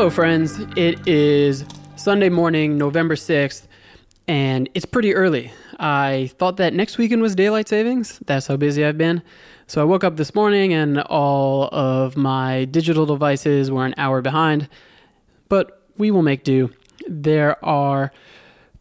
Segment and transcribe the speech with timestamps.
[0.00, 0.58] Hello, friends.
[0.76, 1.62] It is
[1.96, 3.66] Sunday morning, November 6th,
[4.26, 5.52] and it's pretty early.
[5.78, 8.18] I thought that next weekend was daylight savings.
[8.24, 9.20] That's how busy I've been.
[9.66, 14.22] So I woke up this morning and all of my digital devices were an hour
[14.22, 14.70] behind,
[15.50, 16.70] but we will make do.
[17.06, 18.10] There are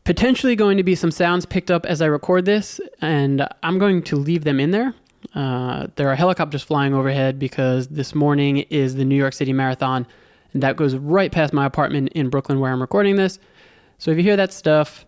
[0.06, 4.04] potentially going to be some sounds picked up as I record this, and I'm going
[4.04, 4.94] to leave them in there.
[5.36, 10.08] Uh, there are helicopters flying overhead because this morning is the New York City Marathon,
[10.54, 13.40] and that goes right past my apartment in Brooklyn where I'm recording this.
[13.98, 15.06] So if you hear that stuff,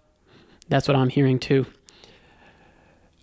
[0.70, 1.66] that's what I'm hearing too.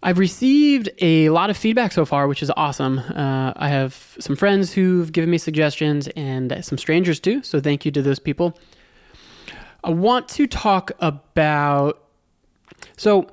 [0.02, 2.98] I've received a lot of feedback so far, which is awesome.
[2.98, 7.42] Uh, I have some friends who've given me suggestions and some strangers too.
[7.42, 8.56] So thank you to those people.
[9.82, 12.02] I want to talk about.
[12.96, 13.28] So,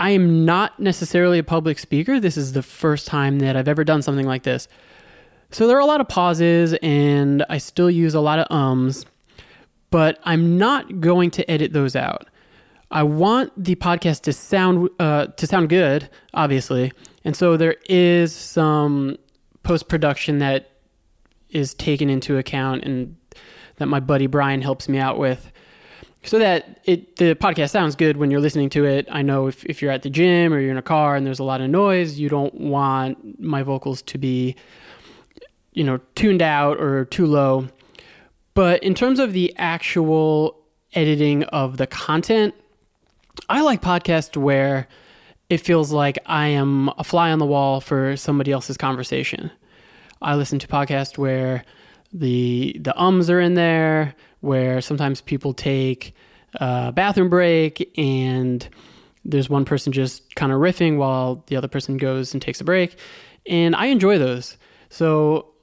[0.00, 2.18] I am not necessarily a public speaker.
[2.18, 4.66] This is the first time that I've ever done something like this.
[5.54, 9.06] So, there are a lot of pauses, and I still use a lot of ums,
[9.92, 12.26] but I'm not going to edit those out.
[12.90, 16.90] I want the podcast to sound uh, to sound good, obviously,
[17.24, 19.16] and so there is some
[19.62, 20.72] post production that
[21.50, 23.14] is taken into account and
[23.76, 25.52] that my buddy Brian helps me out with
[26.24, 29.06] so that it the podcast sounds good when you're listening to it.
[29.08, 31.38] I know if, if you're at the gym or you're in a car and there's
[31.38, 34.56] a lot of noise, you don't want my vocals to be
[35.74, 37.68] you know tuned out or too low.
[38.54, 40.56] But in terms of the actual
[40.94, 42.54] editing of the content,
[43.48, 44.88] I like podcasts where
[45.50, 49.50] it feels like I am a fly on the wall for somebody else's conversation.
[50.22, 51.64] I listen to podcasts where
[52.12, 56.14] the the ums are in there where sometimes people take
[56.54, 58.66] a bathroom break and
[59.24, 62.64] there's one person just kind of riffing while the other person goes and takes a
[62.64, 62.96] break
[63.46, 64.56] and I enjoy those.
[64.88, 65.53] So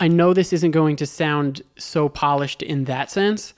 [0.00, 3.54] I know this isn't going to sound so polished in that sense,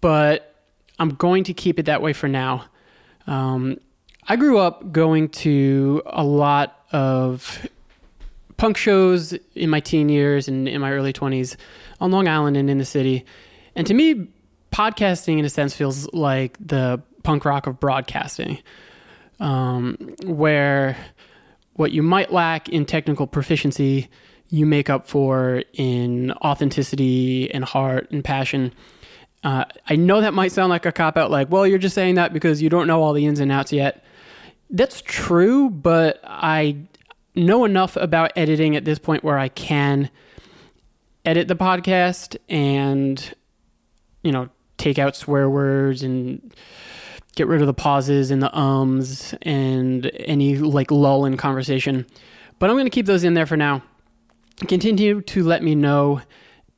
[0.00, 0.54] but
[0.98, 2.66] I'm going to keep it that way for now.
[3.26, 3.78] Um,
[4.28, 7.66] I grew up going to a lot of
[8.56, 11.56] punk shows in my teen years and in my early 20s
[12.00, 13.24] on Long Island and in the city.
[13.74, 14.28] And to me,
[14.72, 18.58] podcasting, in a sense, feels like the punk rock of broadcasting,
[19.40, 20.96] um, where
[21.74, 24.08] what you might lack in technical proficiency,
[24.54, 28.72] you make up for in authenticity and heart and passion.
[29.42, 32.14] Uh, I know that might sound like a cop out, like, well, you're just saying
[32.14, 34.04] that because you don't know all the ins and outs yet.
[34.70, 36.76] That's true, but I
[37.34, 40.08] know enough about editing at this point where I can
[41.24, 43.34] edit the podcast and
[44.22, 46.54] you know take out swear words and
[47.34, 52.06] get rid of the pauses and the ums and any like lull in conversation.
[52.60, 53.82] But I'm going to keep those in there for now.
[54.56, 56.22] Continue to let me know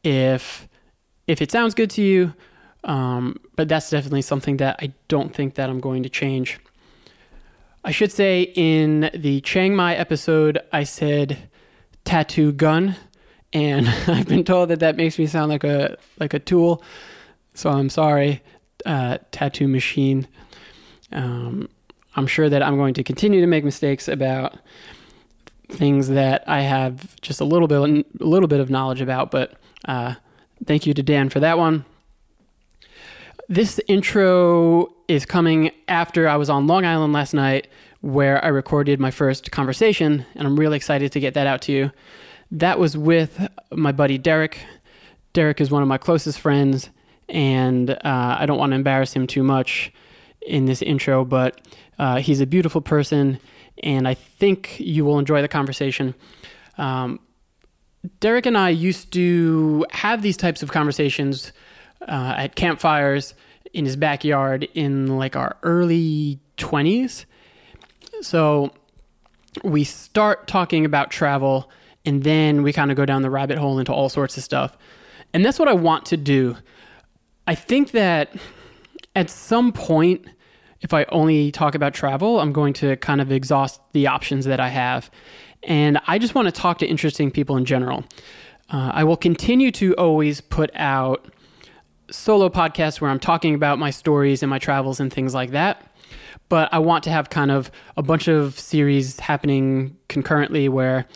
[0.03, 0.69] if
[1.26, 2.34] if it sounds good to you.
[2.84, 6.60] Um, but that's definitely something that I don't think that I'm going to change.
[7.84, 11.48] I should say in the Chiang Mai episode, I said
[12.04, 12.97] tattoo gun,
[13.53, 16.82] and I've been told that that makes me sound like a like a tool.
[17.54, 18.42] So I'm sorry,
[18.84, 20.28] uh, tattoo machine.
[21.12, 21.69] Um,
[22.15, 24.59] I'm sure that I'm going to continue to make mistakes about
[25.69, 29.31] things that I have just a little bit a little bit of knowledge about.
[29.31, 29.54] But
[29.87, 30.15] uh,
[30.65, 31.84] thank you to Dan for that one.
[33.49, 37.69] This intro is coming after I was on Long Island last night
[38.00, 41.72] where I recorded my first conversation, and I'm really excited to get that out to
[41.72, 41.93] you.
[42.50, 44.59] That was with my buddy Derek.
[45.33, 46.91] Derek is one of my closest friends,
[47.28, 49.92] and uh, I don't want to embarrass him too much
[50.47, 51.60] in this intro, but
[51.98, 53.39] uh, he's a beautiful person,
[53.83, 56.15] and I think you will enjoy the conversation.
[56.78, 57.21] Um,
[58.21, 61.53] Derek and I used to have these types of conversations
[62.03, 63.34] uh, at campfires
[63.72, 67.25] in his backyard in like our early 20s.
[68.22, 68.72] So
[69.63, 71.71] we start talking about travel
[72.04, 74.77] and then we kind of go down the rabbit hole into all sorts of stuff.
[75.34, 76.57] And that's what I want to do.
[77.47, 78.34] I think that
[79.15, 80.27] at some point,
[80.81, 84.61] if I only talk about travel, I'm going to kind of exhaust the options that
[84.61, 85.11] I have.
[85.63, 88.05] And I just want to talk to interesting people in general.
[88.71, 91.33] Uh, I will continue to always put out
[92.11, 95.83] solo podcasts where I'm talking about my stories and my travels and things like that.
[96.49, 101.07] But I want to have kind of a bunch of series happening concurrently where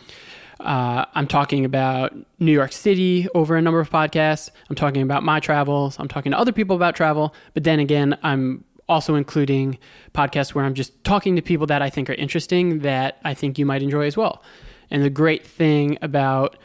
[0.59, 4.51] uh, I'm talking about New York City over a number of podcasts.
[4.69, 5.97] I'm talking about my travels.
[5.99, 7.33] I'm talking to other people about travel.
[7.53, 9.79] But then again, I'm also including
[10.13, 13.57] podcasts where I'm just talking to people that I think are interesting that I think
[13.57, 14.43] you might enjoy as well.
[14.91, 16.57] And the great thing about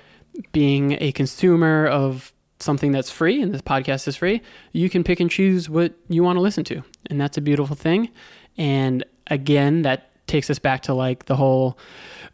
[0.51, 4.43] being a consumer of something that's free, and this podcast is free,
[4.73, 6.83] you can pick and choose what you want to listen to.
[7.09, 8.11] And that's a beautiful thing.
[8.59, 11.79] And again, that takes us back to like the whole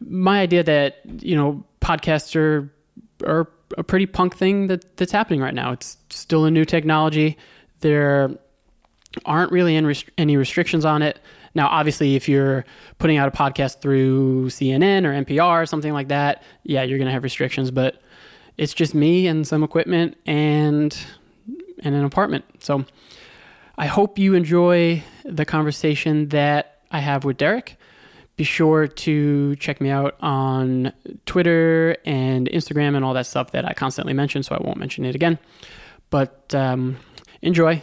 [0.01, 2.73] my idea that, you know, podcasts are
[3.27, 3.47] are
[3.77, 5.73] a pretty punk thing that that's happening right now.
[5.73, 7.37] It's still a new technology.
[7.81, 8.31] There
[9.25, 11.19] aren't really rest- any restrictions on it.
[11.55, 12.65] Now, obviously, if you're
[12.99, 17.07] putting out a podcast through CNN or NPR or something like that, yeah, you're going
[17.07, 17.71] to have restrictions.
[17.71, 18.01] But
[18.57, 20.97] it's just me and some equipment and
[21.83, 22.45] and an apartment.
[22.61, 22.85] So
[23.77, 27.77] I hope you enjoy the conversation that I have with Derek.
[28.37, 30.93] Be sure to check me out on
[31.27, 35.05] Twitter and Instagram and all that stuff that I constantly mention, so I won't mention
[35.05, 35.39] it again.
[36.11, 36.97] But um,
[37.43, 37.83] enjoy,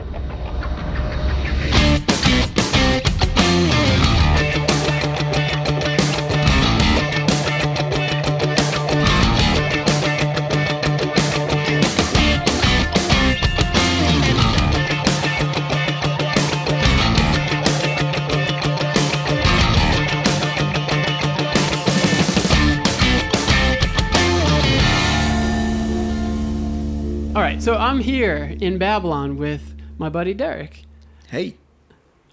[28.37, 30.83] Here in Babylon with my buddy Derek.
[31.27, 31.57] Hey.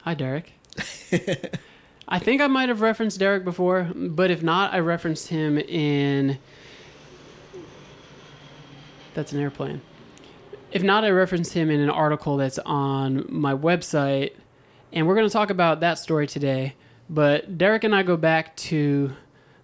[0.03, 0.53] Hi, Derek.
[2.09, 6.39] I think I might have referenced Derek before, but if not, I referenced him in.
[9.15, 9.81] That's an airplane.
[10.71, 14.33] If not, I referenced him in an article that's on my website,
[14.93, 16.75] and we're going to talk about that story today.
[17.11, 19.13] But Derek and I go back to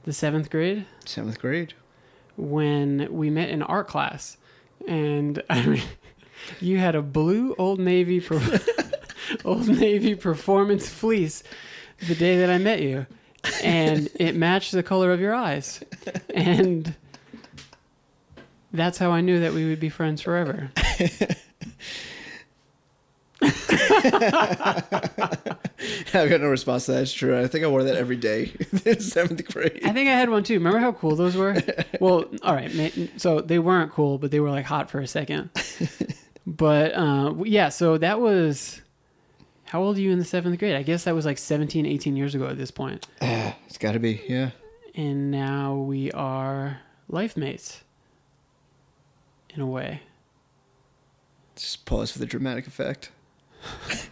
[0.05, 1.75] the seventh grade Seventh grade.
[2.37, 4.37] when we met in art class,
[4.89, 5.83] and I mean,
[6.61, 8.61] you had a blue Old Navy per-
[9.45, 11.43] Old Navy performance fleece
[12.07, 13.07] the day that I met you,
[13.63, 15.83] and it matched the color of your eyes,
[16.35, 16.95] and
[18.73, 20.71] that's how I knew that we would be friends forever.
[26.15, 27.03] I've got no response to that.
[27.03, 27.39] It's true.
[27.39, 28.53] I think I wore that every day
[28.85, 29.81] in seventh grade.
[29.85, 30.55] I think I had one too.
[30.55, 31.57] Remember how cool those were?
[32.01, 32.71] Well, all right.
[33.17, 35.51] So they weren't cool, but they were like hot for a second.
[36.47, 38.81] But uh, yeah, so that was.
[39.67, 40.77] How old are you in the seventh grade?
[40.77, 43.09] I guess that was like 17, 18 years ago at this point.
[43.21, 44.23] Ah, it's got to be.
[44.29, 44.51] Yeah.
[44.95, 47.83] And now we are life mates.
[49.55, 50.03] In a way.
[51.57, 53.11] Just pause for the dramatic effect.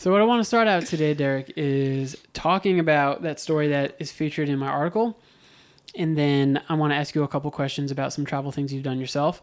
[0.00, 3.96] So what I want to start out today, Derek, is talking about that story that
[3.98, 5.20] is featured in my article,
[5.94, 8.84] and then I want to ask you a couple questions about some travel things you've
[8.84, 9.42] done yourself.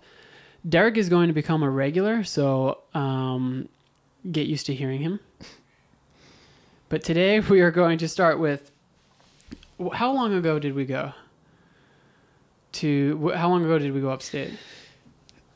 [0.68, 3.70] Derek is going to become a regular, so um,
[4.32, 5.20] get used to hearing him.
[6.90, 8.72] But today we are going to start with
[9.94, 11.14] how long ago did we go?
[12.74, 14.54] To how long ago did we go upstate?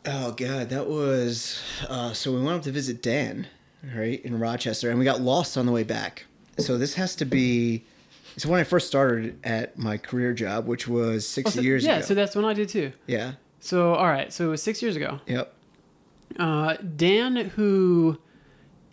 [0.06, 1.62] Oh God, that was.
[1.88, 3.48] Uh, so we went up to visit Dan,
[3.96, 6.26] right in Rochester, and we got lost on the way back.
[6.58, 7.84] So this has to be.
[8.36, 11.84] It's when I first started at my career job, which was six Oh, so- years
[11.86, 12.06] yeah, ago.
[12.06, 12.92] so that's when I did too.
[13.08, 13.34] yeah.
[13.60, 15.20] So all right, so it was six years ago.
[15.28, 15.54] Yep.
[16.40, 18.18] Uh, Dan, who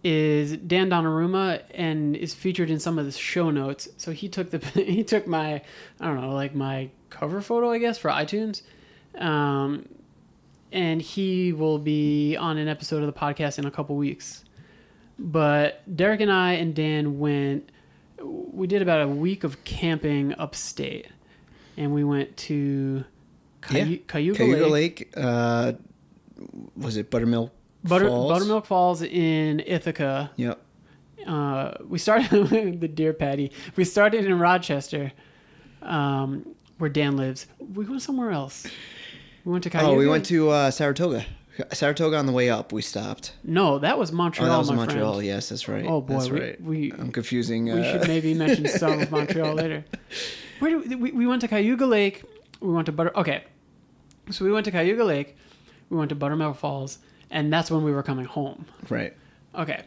[0.05, 3.89] is Dan Donnarumma and is featured in some of the show notes.
[3.97, 5.63] So he took the he took my
[6.01, 8.63] I don't know like my cover photo I guess for iTunes,
[9.17, 9.89] um,
[10.73, 14.45] and he will be on an episode of the podcast in a couple weeks.
[15.19, 17.71] But Derek and I and Dan went.
[18.23, 21.07] We did about a week of camping upstate,
[21.77, 23.05] and we went to
[23.63, 23.97] Cayu- Yeah.
[24.07, 25.01] Cayuga, Cayuga Lake.
[25.01, 25.13] Lake.
[25.17, 25.73] uh,
[26.77, 27.53] was it Buttermilk
[27.85, 28.33] Butter, Falls?
[28.33, 30.31] Buttermilk Falls in Ithaca.
[30.37, 30.61] Yep.
[31.27, 32.31] Uh, we started
[32.81, 33.53] the deer patty.
[33.77, 35.13] We started in Rochester,
[35.83, 36.47] um,
[36.79, 37.47] where Dan lives.
[37.59, 38.67] We went somewhere else.
[39.45, 39.93] We went to Cayuga.
[39.93, 41.25] Oh, we went to uh, Saratoga.
[41.73, 42.73] Saratoga on the way up.
[42.73, 43.33] We stopped.
[43.45, 44.49] No, that was Montreal.
[44.49, 45.15] Oh, that was Montreal.
[45.15, 45.27] Friend.
[45.27, 45.85] Yes, that's right.
[45.87, 46.61] Oh boy, that's we- right.
[46.63, 47.65] we- I'm confusing.
[47.67, 49.85] We uh, should maybe mention some of Montreal later.
[50.61, 52.23] Where do we, we, we went to Cayuga Lake.
[52.61, 53.17] We went to Butter.
[53.17, 53.45] Okay,
[54.31, 55.37] so we went to Cayuga Lake.
[55.91, 56.99] We went to Buttermilk Falls,
[57.31, 58.67] and that's when we were coming home.
[58.89, 59.15] right.
[59.55, 59.83] Okay.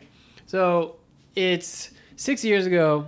[0.47, 0.97] So
[1.35, 3.07] it's six years ago.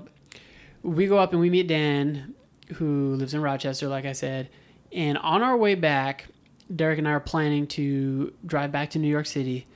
[0.84, 2.34] We go up and we meet Dan,
[2.76, 4.50] who lives in Rochester, like I said.
[4.92, 6.28] And on our way back,
[6.76, 9.68] Derek and I are planning to drive back to New York City.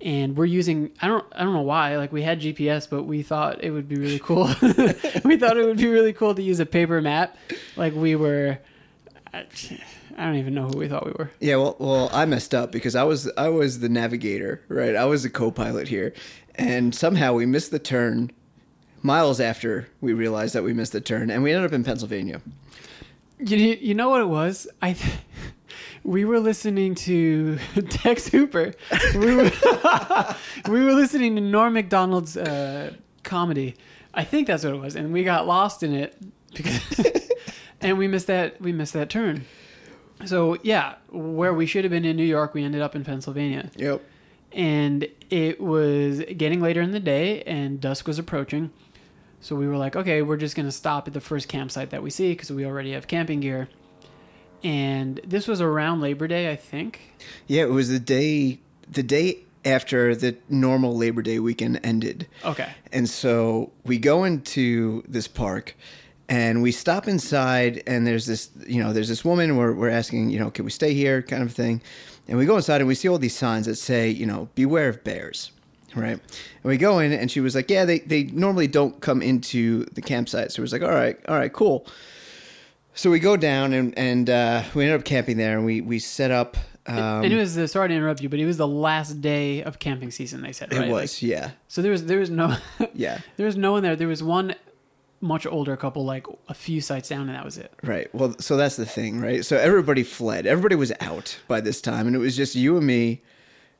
[0.00, 3.22] And we're using I don't I don't know why like we had GPS but we
[3.22, 4.44] thought it would be really cool
[5.24, 7.38] we thought it would be really cool to use a paper map
[7.76, 8.58] like we were
[9.32, 11.30] I, don't even know who we thought we were.
[11.40, 14.96] Yeah, well, well, I messed up because I was I was the navigator, right?
[14.96, 16.14] I was the co-pilot here,
[16.54, 18.30] and somehow we missed the turn.
[19.02, 22.40] Miles after we realized that we missed the turn, and we ended up in Pennsylvania.
[23.38, 24.66] You, you know what it was?
[24.80, 25.14] I th-
[26.06, 27.58] we were listening to
[27.90, 28.72] Tex Hooper.
[29.14, 29.50] We were,
[30.68, 32.94] we were listening to Norm Macdonald's uh,
[33.24, 33.74] comedy.
[34.14, 36.16] I think that's what it was, and we got lost in it
[36.54, 37.30] because,
[37.80, 39.44] and we missed that we missed that turn.
[40.24, 43.70] So yeah, where we should have been in New York, we ended up in Pennsylvania,
[43.76, 44.00] Yep.
[44.52, 48.70] and it was getting later in the day, and dusk was approaching.
[49.40, 52.10] So we were like, okay, we're just gonna stop at the first campsite that we
[52.10, 53.68] see because we already have camping gear.
[54.62, 57.00] And this was around Labor Day, I think.
[57.46, 58.60] Yeah, it was the day
[58.90, 62.28] the day after the normal Labor Day weekend ended.
[62.44, 62.70] Okay.
[62.92, 65.76] And so we go into this park
[66.28, 70.30] and we stop inside and there's this you know, there's this woman we're we're asking,
[70.30, 71.82] you know, can we stay here kind of thing.
[72.28, 74.88] And we go inside and we see all these signs that say, you know, beware
[74.88, 75.52] of bears.
[75.94, 76.18] Right.
[76.18, 79.84] And we go in and she was like, Yeah, they, they normally don't come into
[79.86, 80.52] the campsite.
[80.52, 81.86] So it was like, All right, all right, cool.
[82.96, 85.98] So we go down and, and uh, we ended up camping there and we, we
[86.00, 86.56] set up
[86.88, 89.60] um, and it was the, sorry to interrupt you, but it was the last day
[89.62, 90.40] of camping season.
[90.40, 91.50] They said it was, Like, yeah.
[91.66, 92.56] so there was there was no
[92.94, 93.18] Yeah.
[93.36, 93.96] there was no one there.
[93.96, 94.54] There was one
[95.20, 97.72] much older couple, like a few sites down, and that was it.
[97.82, 98.12] Right.
[98.14, 99.44] Well, so that's the thing, right?
[99.44, 100.46] So everybody fled.
[100.46, 103.20] Everybody was out by this time, and it was just you and me,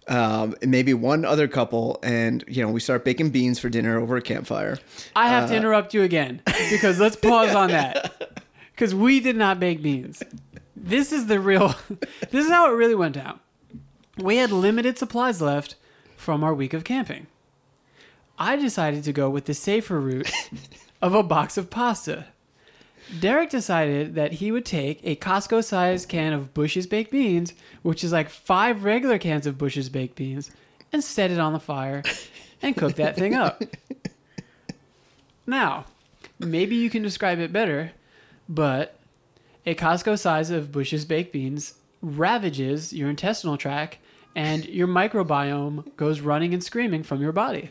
[0.08, 4.00] um, and maybe one other couple, and you know we start baking beans for dinner
[4.00, 4.78] over a campfire.
[5.14, 8.42] I have Uh, to interrupt you again because let's pause on that
[8.76, 10.22] because we did not bake beans.
[10.76, 11.74] This is the real.
[12.30, 13.40] This is how it really went down.
[14.18, 15.74] We had limited supplies left
[16.16, 17.26] from our week of camping.
[18.38, 20.30] I decided to go with the safer route
[21.02, 22.26] of a box of pasta.
[23.20, 28.04] Derek decided that he would take a Costco sized can of Bush's baked beans, which
[28.04, 30.50] is like five regular cans of Bush's baked beans,
[30.92, 32.02] and set it on the fire
[32.60, 33.62] and cook that thing up.
[35.46, 35.84] Now,
[36.40, 37.92] maybe you can describe it better,
[38.48, 38.96] but
[39.64, 43.98] a Costco size of Bush's baked beans ravages your intestinal tract
[44.34, 47.70] and your microbiome goes running and screaming from your body.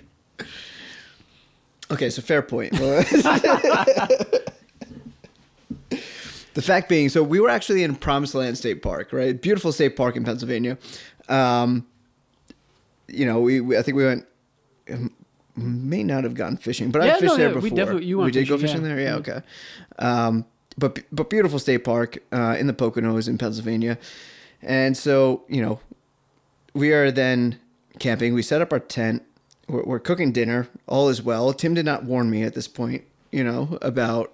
[1.91, 2.73] Okay, so fair point.
[6.53, 9.39] the fact being, so we were actually in Promised Land State Park, right?
[9.39, 10.77] Beautiful state park in Pennsylvania.
[11.29, 11.85] Um,
[13.07, 14.25] you know, we, we I think we went.
[15.57, 17.77] May not have gone fishing, but Yeah, I fished no, there yeah, we before.
[17.77, 18.95] definitely- you we did go fishing, fishing yeah.
[18.95, 19.19] there, yeah, Mhm.
[19.19, 19.41] okay.
[19.99, 20.45] Um,
[20.77, 23.97] but but beautiful state park uh, in the Poconos in Pennsylvania,
[24.61, 25.79] and so you know,
[26.73, 27.59] we are then
[27.99, 28.33] camping.
[28.33, 29.23] We set up our tent.
[29.67, 30.67] We're, we're cooking dinner.
[30.87, 31.53] All is well.
[31.53, 34.33] Tim did not warn me at this point, you know, about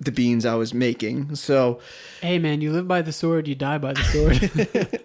[0.00, 1.36] the beans I was making.
[1.36, 1.80] So
[2.20, 5.04] Hey man, you live by the sword, you die by the sword.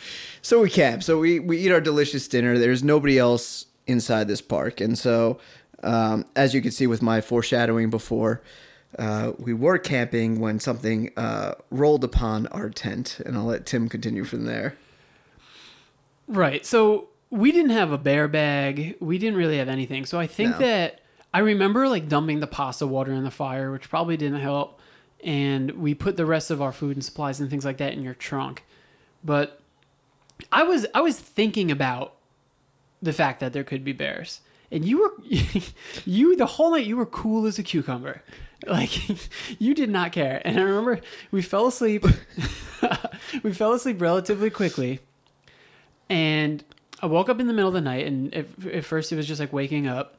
[0.42, 1.02] so we camp.
[1.02, 2.58] So we we eat our delicious dinner.
[2.58, 5.38] There's nobody else inside this park, and so
[5.82, 8.42] um, as you can see with my foreshadowing before.
[8.98, 13.88] Uh, we were camping when something uh, rolled upon our tent, and I'll let Tim
[13.88, 14.74] continue from there.
[16.28, 16.64] right.
[16.66, 18.96] So we didn't have a bear bag.
[19.00, 20.04] We didn't really have anything.
[20.06, 20.58] So I think No.
[20.58, 21.00] that
[21.32, 24.80] I remember like dumping the pasta water in the fire, which probably didn't help.
[25.22, 28.02] And we put the rest of our food and supplies and things like that in
[28.02, 28.64] your trunk.
[29.22, 29.60] But
[30.50, 32.14] I was I was thinking about
[33.02, 34.40] the fact that there could be bears.
[34.72, 35.12] And you were
[36.04, 38.22] you the whole night you were cool as a cucumber.
[38.66, 39.08] Like
[39.60, 40.40] you did not care.
[40.44, 41.00] And I remember
[41.30, 42.04] we fell asleep
[43.42, 45.00] we fell asleep relatively quickly.
[46.08, 46.62] And
[47.02, 49.26] I woke up in the middle of the night and at, at first it was
[49.26, 50.16] just like waking up.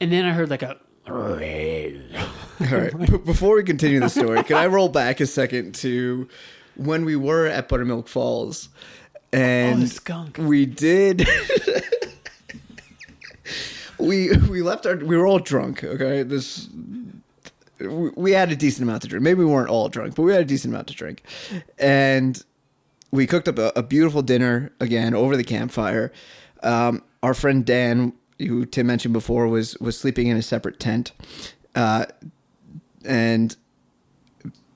[0.00, 1.94] And then I heard like a All right.
[2.98, 6.28] B- before we continue the story, can I roll back a second to
[6.76, 8.68] when we were at Buttermilk Falls?
[9.32, 10.38] And Oh, the skunk.
[10.38, 11.26] we did.
[14.02, 14.96] We we left our.
[14.96, 15.84] We were all drunk.
[15.84, 16.68] Okay, this.
[17.80, 19.24] We had a decent amount to drink.
[19.24, 21.22] Maybe we weren't all drunk, but we had a decent amount to drink,
[21.78, 22.42] and
[23.10, 26.12] we cooked up a, a beautiful dinner again over the campfire.
[26.62, 31.12] Um, our friend Dan, who Tim mentioned before, was was sleeping in a separate tent,
[31.74, 32.06] uh,
[33.04, 33.56] and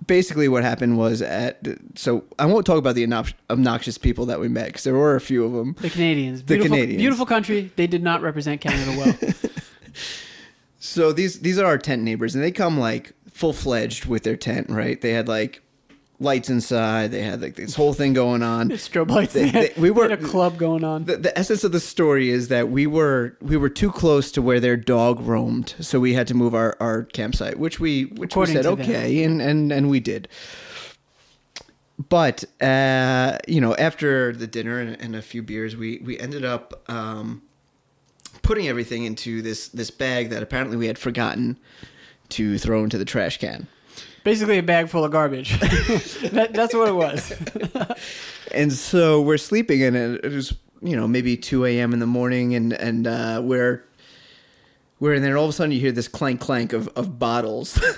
[0.06, 3.04] basically what happened was at so I won't talk about the
[3.50, 5.76] obnoxious people that we met because there were a few of them.
[5.80, 6.40] the Canadians.
[6.40, 7.00] The Beautiful, Canadians.
[7.00, 7.72] Beautiful country.
[7.76, 9.32] They did not represent Canada well.
[10.86, 14.36] So these these are our tent neighbors, and they come like full fledged with their
[14.36, 14.70] tent.
[14.70, 15.00] Right?
[15.00, 15.62] They had like
[16.18, 17.10] lights inside.
[17.10, 18.70] They had like this whole thing going on.
[18.70, 19.34] Strobe lights.
[19.34, 21.04] They- they- we were- a club going on.
[21.04, 24.40] the, the essence of the story is that we were we were too close to
[24.42, 28.32] where their dog roamed, so we had to move our, our campsite, which we which
[28.32, 28.80] According we said to them.
[28.90, 30.28] okay, and, and and we did.
[32.08, 36.44] but uh, you know, after the dinner and, and a few beers, we we ended
[36.44, 37.42] up um,
[38.42, 41.58] putting everything into this this bag that apparently we had forgotten
[42.30, 43.66] to throw into the trash can.
[44.26, 45.56] Basically, a bag full of garbage.
[45.60, 47.32] that, that's what it was.
[48.52, 50.52] And so we're sleeping, and it it was
[50.82, 51.92] you know maybe two a.m.
[51.92, 53.84] in the morning, and and uh, we're
[54.98, 57.80] we're and then all of a sudden you hear this clank clank of of bottles.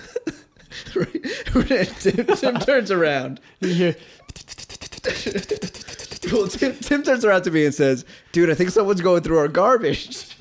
[0.95, 1.89] Right?
[1.99, 3.41] Tim, Tim turns around.
[3.61, 3.97] You hear,
[6.33, 9.39] Well, Tim, Tim turns around to me and says, "Dude, I think someone's going through
[9.39, 10.37] our garbage."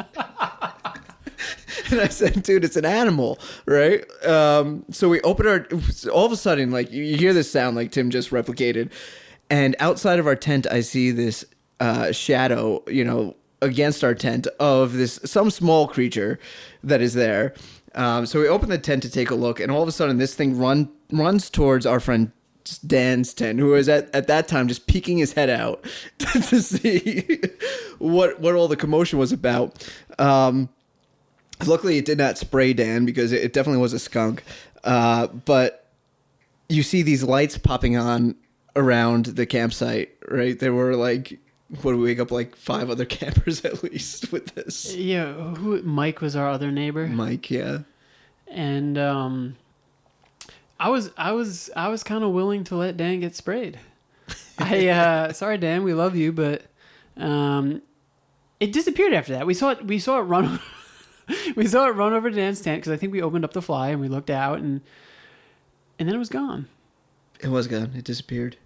[1.91, 5.67] and I said, "Dude, it's an animal, right?" Um, so we open our.
[6.11, 8.91] All of a sudden, like you hear this sound, like Tim just replicated,
[9.49, 11.45] and outside of our tent, I see this
[11.79, 16.39] uh, shadow, you know, against our tent of this some small creature
[16.83, 17.53] that is there.
[17.95, 20.17] Um, so we open the tent to take a look, and all of a sudden,
[20.17, 22.31] this thing run runs towards our friend
[22.85, 25.85] Dan's tent, who was at, at that time just peeking his head out
[26.19, 27.39] to see
[27.97, 29.87] what what all the commotion was about.
[30.19, 30.69] Um,
[31.65, 34.43] luckily, it did not spray Dan because it, it definitely was a skunk.
[34.83, 35.87] Uh, but
[36.69, 38.35] you see these lights popping on
[38.75, 40.57] around the campsite, right?
[40.57, 41.39] There were like,
[41.81, 44.95] what do we wake up like five other campers at least with this.
[44.95, 47.07] yeah, who, Mike was our other neighbor.
[47.07, 47.79] Mike, yeah.
[48.47, 49.57] and um,
[50.79, 53.79] I was I was I was kind of willing to let Dan get sprayed.
[54.59, 56.63] I uh, sorry Dan, we love you, but
[57.17, 57.81] um,
[58.59, 59.45] it disappeared after that.
[59.45, 59.85] We saw it.
[59.85, 60.59] We saw it run.
[61.55, 63.61] we saw it run over to Dan's tent because I think we opened up the
[63.61, 64.81] fly and we looked out and
[65.99, 66.67] and then it was gone.
[67.39, 67.93] It was gone.
[67.95, 68.57] It disappeared.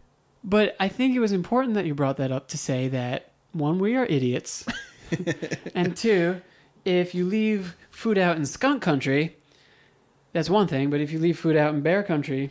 [0.43, 3.80] But I think it was important that you brought that up to say that one,
[3.80, 4.65] we are idiots,
[5.76, 6.41] and two,
[6.86, 9.36] if you leave food out in skunk country,
[10.34, 10.89] that's one thing.
[10.89, 12.50] But if you leave food out in bear country,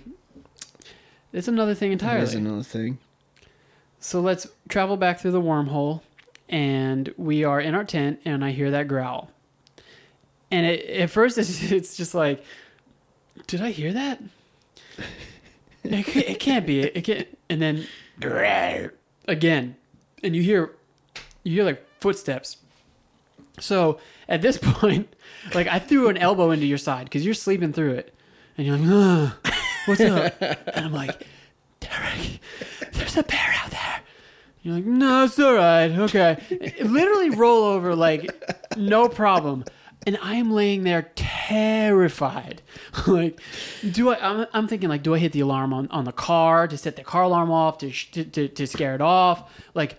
[1.33, 2.25] it's another thing entirely.
[2.25, 2.99] is another thing.
[3.99, 6.03] So let's travel back through the wormhole,
[6.49, 9.31] and we are in our tent, and I hear that growl.
[10.51, 12.45] And it, at first, it's, it's just like,
[13.47, 14.21] did I hear that?
[15.83, 16.81] It, it can't be.
[16.81, 17.27] It can't.
[17.49, 17.87] And then
[19.27, 19.77] again,
[20.23, 20.73] and you hear,
[21.43, 22.59] you hear like footsteps.
[23.59, 25.15] So at this point,
[25.55, 28.15] like I threw an elbow into your side because you're sleeping through it,
[28.59, 29.55] and you're like, Ugh,
[29.87, 31.27] "What's up?" And I'm like,
[31.81, 32.41] "Derek,
[32.93, 34.01] there's a bear out there."
[34.63, 35.91] You're like, "No, it's all right.
[35.91, 36.37] Okay."
[36.83, 38.29] Literally roll over like
[38.77, 39.65] no problem.
[40.07, 42.63] And I am laying there terrified.
[43.07, 43.39] like,
[43.91, 44.19] do I?
[44.19, 46.97] I'm, I'm thinking like, do I hit the alarm on, on the car to set
[46.97, 49.53] the car alarm off to, sh- to, to to scare it off?
[49.75, 49.99] Like,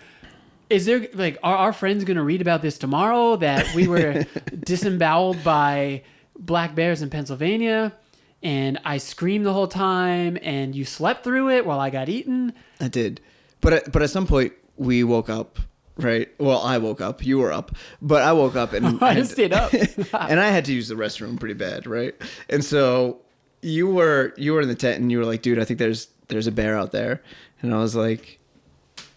[0.71, 4.25] is there like are our friends going to read about this tomorrow that we were
[4.59, 6.01] disemboweled by
[6.39, 7.93] black bears in Pennsylvania
[8.41, 12.53] and I screamed the whole time and you slept through it while I got eaten?
[12.79, 13.21] I did,
[13.59, 15.59] but at, but at some point we woke up.
[15.97, 16.29] Right.
[16.39, 17.23] Well, I woke up.
[17.25, 19.73] You were up, but I woke up and I had- stayed up.
[20.13, 22.15] and I had to use the restroom pretty bad, right?
[22.49, 23.19] And so
[23.61, 26.07] you were you were in the tent and you were like, "Dude, I think there's
[26.29, 27.21] there's a bear out there,"
[27.61, 28.39] and I was like,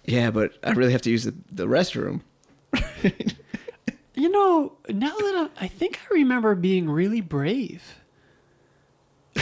[0.05, 2.21] "Yeah, but I really have to use the, the restroom."
[4.17, 7.83] You know, now that I, I think I remember being really brave.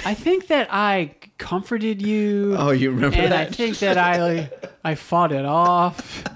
[0.07, 2.57] I think that I comforted you.
[2.59, 4.51] Oh, you remember and I think that I
[4.83, 6.25] I fought it off.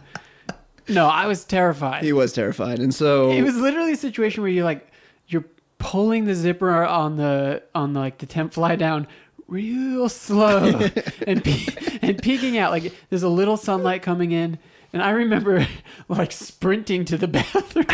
[0.88, 2.04] No, I was terrified.
[2.04, 4.86] He was terrified, and so It was literally a situation where you're like
[5.28, 5.44] you're
[5.78, 9.06] pulling the zipper on the on the, like the tent fly down
[9.48, 10.80] real slow
[11.26, 14.58] and pe- and peeking out like there's a little sunlight coming in
[14.92, 15.66] and I remember
[16.08, 17.86] like sprinting to the bathroom.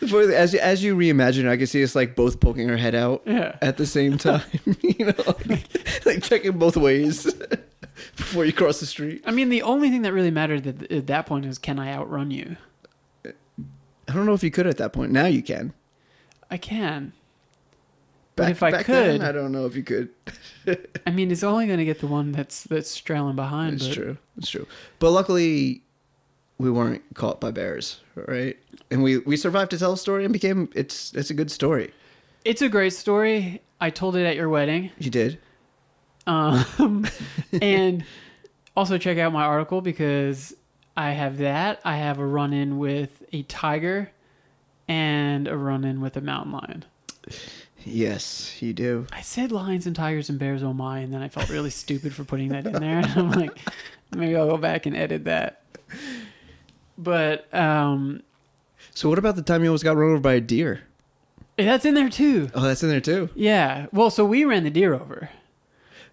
[0.00, 2.94] Before- as you, as you reimagine, I can see us like both poking our head
[2.94, 3.56] out Yeah.
[3.62, 4.42] at the same time.
[4.82, 5.14] you know,
[5.46, 7.32] like, like checking both ways
[8.16, 9.22] before you cross the street.
[9.26, 11.92] I mean, the only thing that really mattered at, at that point is can I
[11.92, 12.56] outrun you?
[13.24, 15.12] I don't know if you could at that point.
[15.12, 15.72] Now you can.
[16.50, 17.12] I can.
[18.34, 20.08] But Back, if I could- then, I don't know if you could.
[21.06, 23.74] I mean, it's only going to get the one that's that's trailing behind.
[23.76, 24.18] It's but true.
[24.38, 24.66] It's true.
[24.98, 25.82] But luckily,
[26.58, 28.56] we weren't caught by bears, right?
[28.90, 31.92] And we we survived to tell a story and became it's it's a good story.
[32.44, 33.62] It's a great story.
[33.80, 34.90] I told it at your wedding.
[34.98, 35.38] You did.
[36.26, 37.06] Um,
[37.62, 38.04] and
[38.76, 40.54] also check out my article because
[40.96, 41.80] I have that.
[41.84, 44.10] I have a run in with a tiger
[44.88, 46.84] and a run in with a mountain lion.
[47.84, 49.06] Yes, you do.
[49.12, 52.14] I said lions and tigers and bears, oh my, and then I felt really stupid
[52.14, 52.98] for putting that in there.
[52.98, 53.58] And I'm like,
[54.14, 55.62] maybe I'll go back and edit that.
[56.96, 58.22] But um,
[58.94, 60.82] So what about the time you almost got run over by a deer?
[61.56, 62.50] that's in there too.
[62.54, 63.28] Oh, that's in there too.
[63.34, 63.86] Yeah.
[63.92, 65.30] Well, so we ran the deer over.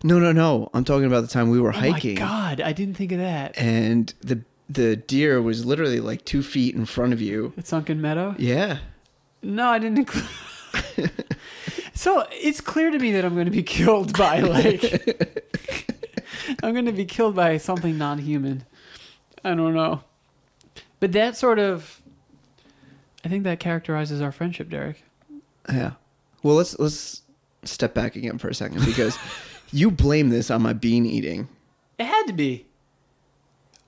[0.04, 0.70] No, no, no.
[0.74, 1.92] I'm talking about the time we were oh hiking.
[1.92, 2.20] Oh hiking, my
[2.56, 3.58] god, I didn't think of that.
[3.58, 7.54] and the the deer was literally like two feet in front of you.
[7.58, 8.36] At Sunken Meadow?
[8.38, 8.78] Yeah.
[9.42, 10.28] No, I didn't include.
[11.94, 14.84] so it's clear to me that I'm going to be killed by like.
[16.64, 18.64] I'm going to be killed by something non-human.
[19.44, 20.04] I don't know,
[21.00, 22.02] but that sort of.
[23.26, 25.04] I think that characterizes our friendship, Derek.
[25.68, 25.94] Yeah.
[26.44, 27.22] Well, let's let's
[27.64, 29.18] step back again for a second because
[29.72, 31.48] you blame this on my bean eating.
[31.98, 32.66] It had to be.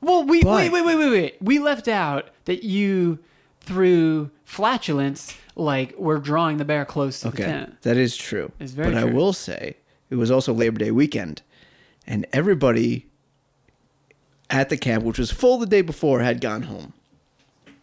[0.02, 1.38] Well, we But- wait, wait, wait, wait, wait.
[1.42, 3.20] We left out that you
[3.62, 7.82] through flatulence, like we're drawing the bear close to the tent.
[7.84, 8.52] that is true.
[8.60, 9.78] It's very but I will say
[10.10, 11.42] it was also Labor Day weekend,
[12.08, 13.06] and everybody
[14.50, 16.94] at the camp, which was full the day before, had gone home.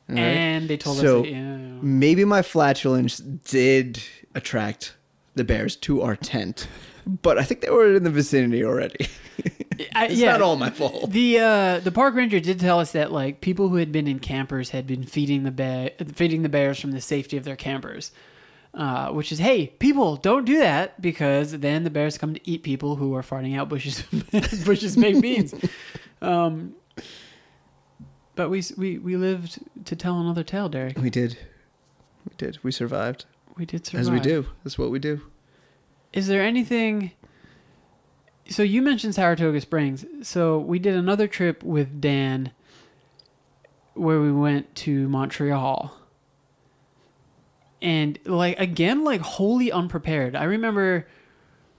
[0.09, 0.19] Right?
[0.19, 1.57] And they told So- us that, yeah.
[1.81, 4.01] Maybe my flatulence did
[4.35, 4.95] attract
[5.37, 6.67] the bears to our tent,
[7.09, 9.09] but I think they were in the vicinity already.
[9.95, 11.11] I- it's yeah, not all my fault.
[11.11, 14.19] The uh, the park ranger did tell us that like people who had been in
[14.19, 18.11] campers had been feeding the bear feeding the bears from the safety of their campers,
[18.75, 22.63] uh, which is hey people don't do that because then the bears come to eat
[22.63, 24.03] people who are farting out bushes
[24.67, 25.55] Bush's baked beans.
[26.21, 26.75] Um,
[28.35, 30.99] but we we we lived to tell another tale, Derek.
[30.99, 31.39] We did.
[32.29, 32.59] We did.
[32.65, 33.25] We survived.
[33.57, 34.01] We did survive.
[34.01, 34.47] As we do.
[34.65, 35.21] That's what we do.
[36.13, 37.13] Is there anything?
[38.49, 40.05] So you mentioned Saratoga Springs.
[40.23, 42.51] So we did another trip with Dan,
[43.95, 45.95] where we went to Montreal,
[47.83, 50.35] and like again, like wholly unprepared.
[50.35, 51.07] I remember,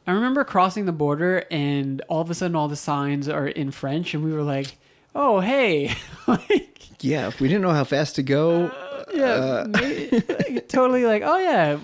[0.08, 3.72] I remember crossing the border, and all of a sudden, all the signs are in
[3.72, 4.78] French, and we were like,
[5.16, 5.94] "Oh, hey!"
[6.28, 8.72] like, Yeah, we didn't know how fast to go.
[9.14, 11.80] yeah, Uh, maybe- like, totally like, oh yeah,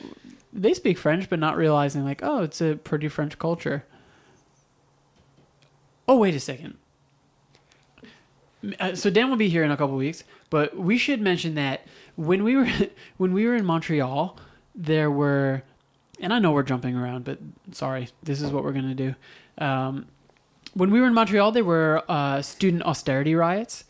[0.55, 3.83] they speak French, but not realizing like, oh, it's a pretty French culture.
[6.07, 6.77] Oh wait a second.
[8.79, 11.81] Uh, so Dan will be here in a couple weeks, but we should mention that
[12.15, 12.67] when we were
[13.17, 14.37] when we were in Montreal,
[14.73, 15.63] there were,
[16.19, 17.39] and I know we're jumping around, but
[17.71, 19.15] sorry, this is what we're gonna do.
[19.57, 20.07] Um,
[20.73, 23.85] when we were in Montreal, there were uh, student austerity riots,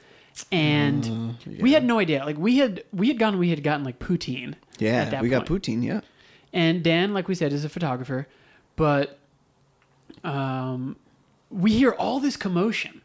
[0.52, 2.26] and we had no idea.
[2.26, 4.56] Like we had we had gone, we had gotten like poutine.
[4.80, 5.64] yeah, we got point.
[5.64, 5.84] poutine.
[5.84, 6.02] Yeah.
[6.56, 8.28] And Dan, like we said, is a photographer,
[8.78, 9.20] but
[10.24, 10.96] um,
[11.52, 13.02] we hear all this commotion,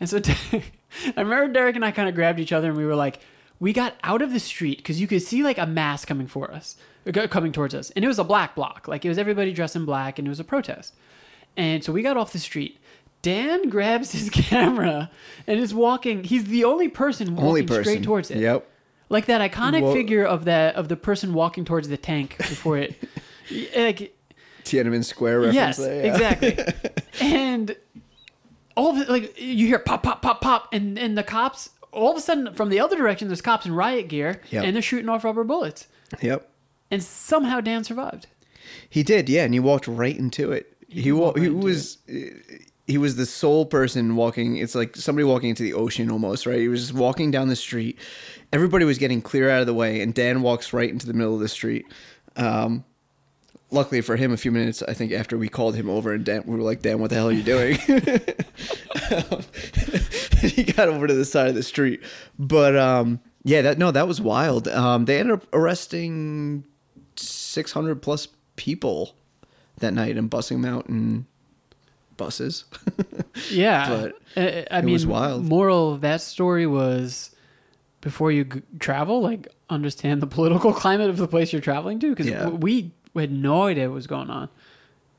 [0.00, 0.18] and so
[0.52, 0.62] I
[1.20, 3.20] remember Derek and I kind of grabbed each other and we were like,
[3.60, 6.50] we got out of the street because you could see like a mass coming for
[6.50, 9.52] us, uh, coming towards us, and it was a black bloc, like it was everybody
[9.52, 10.94] dressed in black, and it was a protest,
[11.58, 12.78] and so we got off the street.
[13.20, 15.10] Dan grabs his camera
[15.46, 16.24] and is walking.
[16.24, 17.82] He's the only person walking Only person.
[17.84, 18.70] straight towards it Yep.
[19.08, 22.78] Like that iconic Wha- figure of that of the person walking towards the tank before
[22.78, 22.94] it
[23.76, 24.16] like
[24.64, 26.04] Tiananmen Square reference yes there.
[26.06, 26.12] yeah.
[26.12, 26.74] exactly
[27.20, 27.76] and
[28.76, 32.10] all of it like you hear pop pop pop pop and and the cops all
[32.10, 34.64] of a sudden from the other direction there's cops in riot gear Yep.
[34.64, 35.86] and they're shooting off rubber bullets
[36.20, 36.48] Yep.
[36.90, 38.26] and somehow Dan survived
[38.90, 40.76] He did, yeah, and he walked right into it.
[40.88, 41.98] He wa- he into was
[42.86, 44.56] he was the sole person walking.
[44.56, 46.58] It's like somebody walking into the ocean almost, right?
[46.58, 47.98] He was just walking down the street.
[48.52, 51.34] Everybody was getting clear out of the way, and Dan walks right into the middle
[51.34, 51.84] of the street.
[52.36, 52.84] Um,
[53.70, 56.44] luckily for him, a few minutes I think after we called him over, and Dan,
[56.46, 57.78] we were like, "Dan, what the hell are you doing?"
[59.12, 59.42] Um,
[60.40, 62.00] he got over to the side of the street,
[62.40, 64.66] but um, yeah, that no, that was wild.
[64.66, 66.64] Um, they ended up arresting
[67.14, 69.14] six hundred plus people
[69.78, 71.26] that night and bussing them out in
[72.16, 72.64] buses.
[73.50, 75.44] yeah But I it mean was wild.
[75.44, 77.30] moral of that story was
[78.00, 82.10] before you g- travel like understand the political climate of the place you're traveling to
[82.10, 82.48] because Yeah.
[82.48, 84.50] we had no idea what was going on and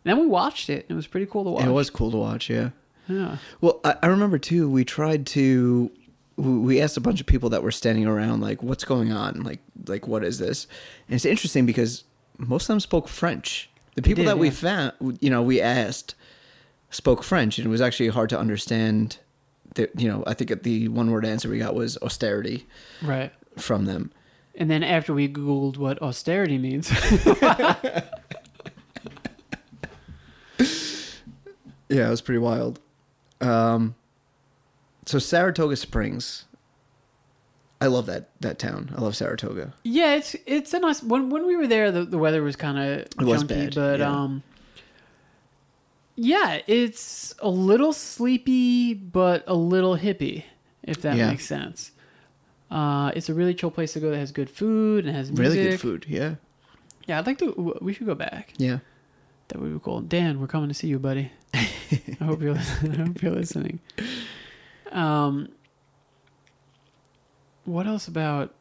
[0.03, 2.17] then we watched it and it was pretty cool to watch It was cool to
[2.17, 2.69] watch, yeah.
[3.07, 4.69] yeah Well, I, I remember too.
[4.69, 5.91] We tried to.
[6.37, 9.41] we- asked a bunch of people that were standing around, like, "What's going on?
[9.43, 10.67] Like, like what is this?"
[11.07, 12.03] And it's interesting because
[12.37, 13.69] most of them spoke French.
[13.95, 16.13] The people did, that we found, you know, we asked
[16.89, 19.17] spoke French, and it was actually hard to understand.
[19.75, 22.65] The, you know, I think the one word answer we got was austerity
[23.01, 24.11] right from them.
[24.55, 26.91] and then after we googled what austerity means
[31.89, 32.79] Yeah, it was pretty wild.
[33.39, 33.95] Um,
[35.05, 36.43] so Saratoga Springs.
[37.79, 38.91] I love that that town.
[38.97, 39.73] I love Saratoga.
[39.83, 41.01] Yeah, it's it's a nice.
[41.03, 44.11] When when we were there, the, the weather was kind of junky, bad, but yeah.
[44.11, 44.43] um,
[46.17, 50.43] yeah, it's a little sleepy, but a little hippie,
[50.83, 51.29] if that Yeah.
[51.29, 51.91] makes sense.
[52.69, 55.55] Uh, it's a really chill place to go that has good food and has music.
[55.57, 56.05] Really good food.
[56.09, 56.35] Yeah.
[57.07, 57.77] Yeah, I'd like to.
[57.81, 58.53] We should go back.
[58.57, 58.79] Yeah.
[59.47, 60.01] That would be cool.
[60.01, 61.31] Dan, we're coming to see you, buddy.
[61.53, 61.59] I
[62.19, 62.55] hope you're.
[62.55, 62.91] Listening.
[63.01, 63.79] I hope you're listening.
[64.91, 65.47] Um,
[67.63, 68.53] what else about?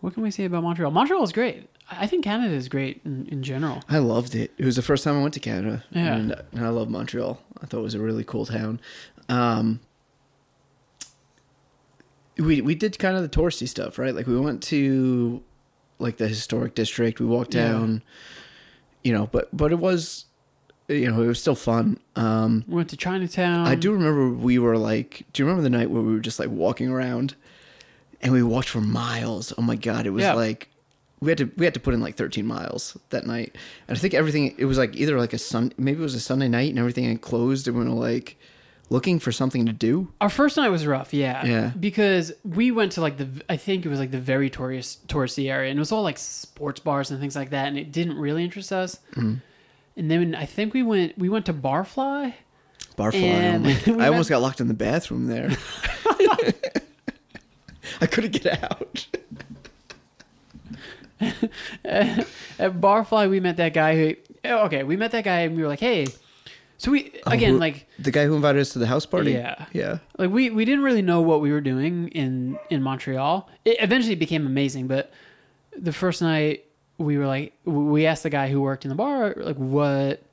[0.00, 0.90] What can we say about Montreal?
[0.90, 1.70] Montreal is great.
[1.90, 3.82] I think Canada is great in, in general.
[3.88, 4.52] I loved it.
[4.56, 5.84] It was the first time I went to Canada.
[5.90, 6.14] Yeah.
[6.16, 7.38] And, and I love Montreal.
[7.62, 8.80] I thought it was a really cool town.
[9.28, 9.80] Um,
[12.38, 14.14] we we did kind of the touristy stuff, right?
[14.14, 15.42] Like we went to
[15.98, 17.20] like the historic district.
[17.20, 17.68] We walked Yeah.
[17.72, 18.02] down,
[19.04, 20.26] you know, but but it was
[20.88, 21.98] you know, it was still fun.
[22.16, 23.66] Um We went to Chinatown.
[23.66, 26.38] I do remember we were like, do you remember the night where we were just
[26.38, 27.34] like walking around
[28.20, 29.52] and we walked for miles?
[29.58, 30.34] Oh my god, it was Yeah.
[30.34, 30.68] like
[31.22, 33.56] we had to we had to put in like 13 miles that night.
[33.86, 36.20] And I think everything it was like either like a sun maybe it was a
[36.20, 38.36] Sunday night and everything had closed and we were like
[38.90, 40.12] looking for something to do.
[40.20, 41.46] Our first night was rough, yeah.
[41.46, 41.72] Yeah.
[41.78, 45.50] Because we went to like the, I think it was like the very tourist, touristy
[45.50, 48.18] area, and it was all like sports bars and things like that, and it didn't
[48.18, 48.98] really interest us.
[49.12, 49.36] Mm-hmm.
[49.96, 52.34] And then I think we went, we went to Barfly.
[52.96, 53.86] Barfly.
[53.96, 55.50] We I almost got locked in the bathroom there.
[58.00, 59.06] I couldn't get out.
[61.84, 65.62] At Barfly, we met that guy who, oh, okay, we met that guy, and we
[65.62, 66.06] were like, hey,
[66.82, 69.32] so we oh, again Oh, like the guy who invited us to the house party.
[69.32, 69.66] Yeah.
[69.72, 69.98] Yeah.
[70.18, 73.48] like we we didn't really know what we were doing in in Montreal.
[73.64, 75.12] It eventually became amazing, but
[75.78, 76.64] the first night
[76.98, 80.24] we were like we asked the guy who worked in the bar like what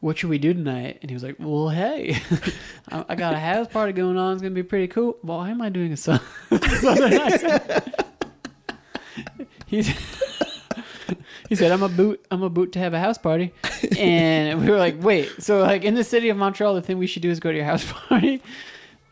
[0.00, 0.98] what should we do tonight?
[1.00, 2.20] And he was like, "Well, hey,
[2.92, 4.34] I, I got a house party going on.
[4.34, 5.16] It's gonna be pretty cool.
[5.22, 6.20] Well, why am I doing a southern
[6.50, 7.62] accent?"
[9.76, 9.88] He's,
[11.48, 12.24] he said, "I'm a boot.
[12.30, 13.52] I'm a boot to have a house party."
[13.98, 17.06] And we were like, "Wait, so like in the city of Montreal, the thing we
[17.06, 18.42] should do is go to your house party?"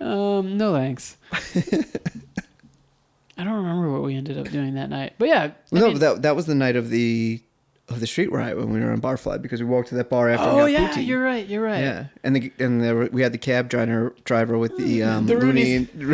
[0.01, 1.17] Um, no thanks.
[3.37, 5.99] I don't remember what we ended up doing that night, but yeah, I no, mean-
[5.99, 7.43] that that was the night of the
[7.89, 10.31] of the street riot when we were on Barfly because we walked to that bar
[10.31, 10.47] after.
[10.47, 11.07] oh we got yeah, poutine.
[11.07, 11.47] you're right.
[11.47, 11.81] You're right.
[11.81, 15.27] Yeah, and the and there were, we had the cab driver driver with the um,
[15.27, 16.07] The loonies, The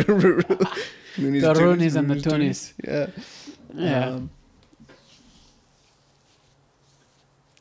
[1.17, 2.73] Roonies and the Toonies.
[2.83, 3.07] Yeah,
[3.73, 4.09] Yeah.
[4.09, 4.29] Um,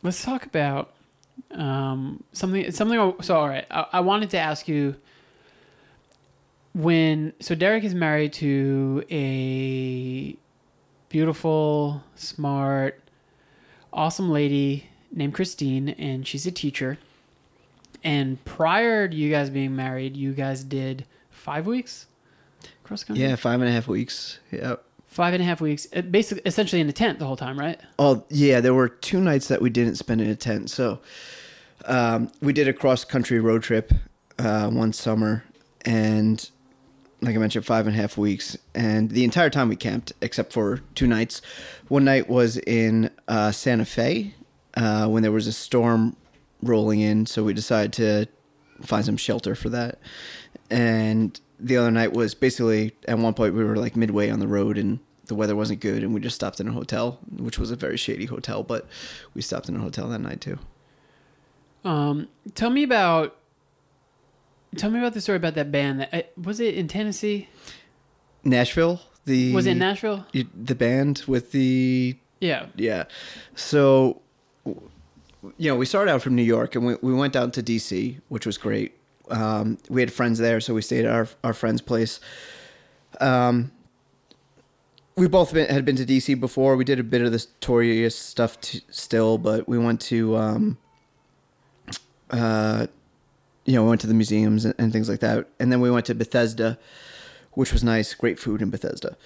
[0.03, 0.93] Let's talk about
[1.51, 2.71] um, something.
[2.73, 3.15] Something.
[3.23, 3.67] So, all right.
[3.71, 4.97] I, I wanted to ask you
[6.75, 7.33] when.
[7.41, 10.37] So, Derek is married to a
[11.09, 13.03] beautiful, smart,
[13.93, 16.99] awesome lady named Christine, and she's a teacher.
[18.03, 22.07] And prior to you guys being married, you guys did five weeks
[22.91, 23.25] cross country.
[23.25, 24.41] yeah, five and a half weeks.
[24.51, 24.77] Yeah.
[25.21, 25.87] Five and a half weeks.
[25.95, 27.79] uh, Basically, essentially in a tent the whole time, right?
[27.99, 30.71] Oh yeah, there were two nights that we didn't spend in a tent.
[30.71, 31.01] So
[31.85, 33.93] um, we did a cross country road trip
[34.39, 35.45] uh, one summer,
[35.85, 36.51] and
[37.21, 38.57] like I mentioned, five and a half weeks.
[38.75, 41.43] And the entire time we camped, except for two nights.
[41.89, 44.33] One night was in uh, Santa Fe
[44.73, 46.17] uh, when there was a storm
[46.63, 48.27] rolling in, so we decided to
[48.87, 49.99] find some shelter for that.
[50.71, 54.49] And the other night was basically at one point we were like midway on the
[54.49, 54.99] road and
[55.31, 57.97] the weather wasn't good and we just stopped in a hotel, which was a very
[57.97, 58.87] shady hotel, but
[59.33, 60.59] we stopped in a hotel that night too.
[61.85, 63.37] Um, tell me about.
[64.77, 66.01] Tell me about the story about that band.
[66.01, 67.49] That uh, was it in Tennessee.
[68.45, 70.27] Nashville, the Was it in Nashville?
[70.33, 72.67] the band with the Yeah.
[72.75, 73.05] yeah.
[73.55, 74.21] So
[74.65, 78.21] you know, we started out from New York and we, we went down to DC,
[78.29, 78.97] which was great.
[79.31, 82.19] Um, we had friends there, so we stayed at our our friend's place.
[83.21, 83.73] Um,
[85.21, 86.77] we both been, had been to DC before.
[86.77, 90.79] We did a bit of this tourist stuff t- still, but we went to um,
[92.31, 92.87] uh,
[93.67, 95.91] you know, we went to the museums and, and things like that, and then we
[95.91, 96.79] went to Bethesda,
[97.53, 98.15] which was nice.
[98.15, 99.19] Great food in Bethesda.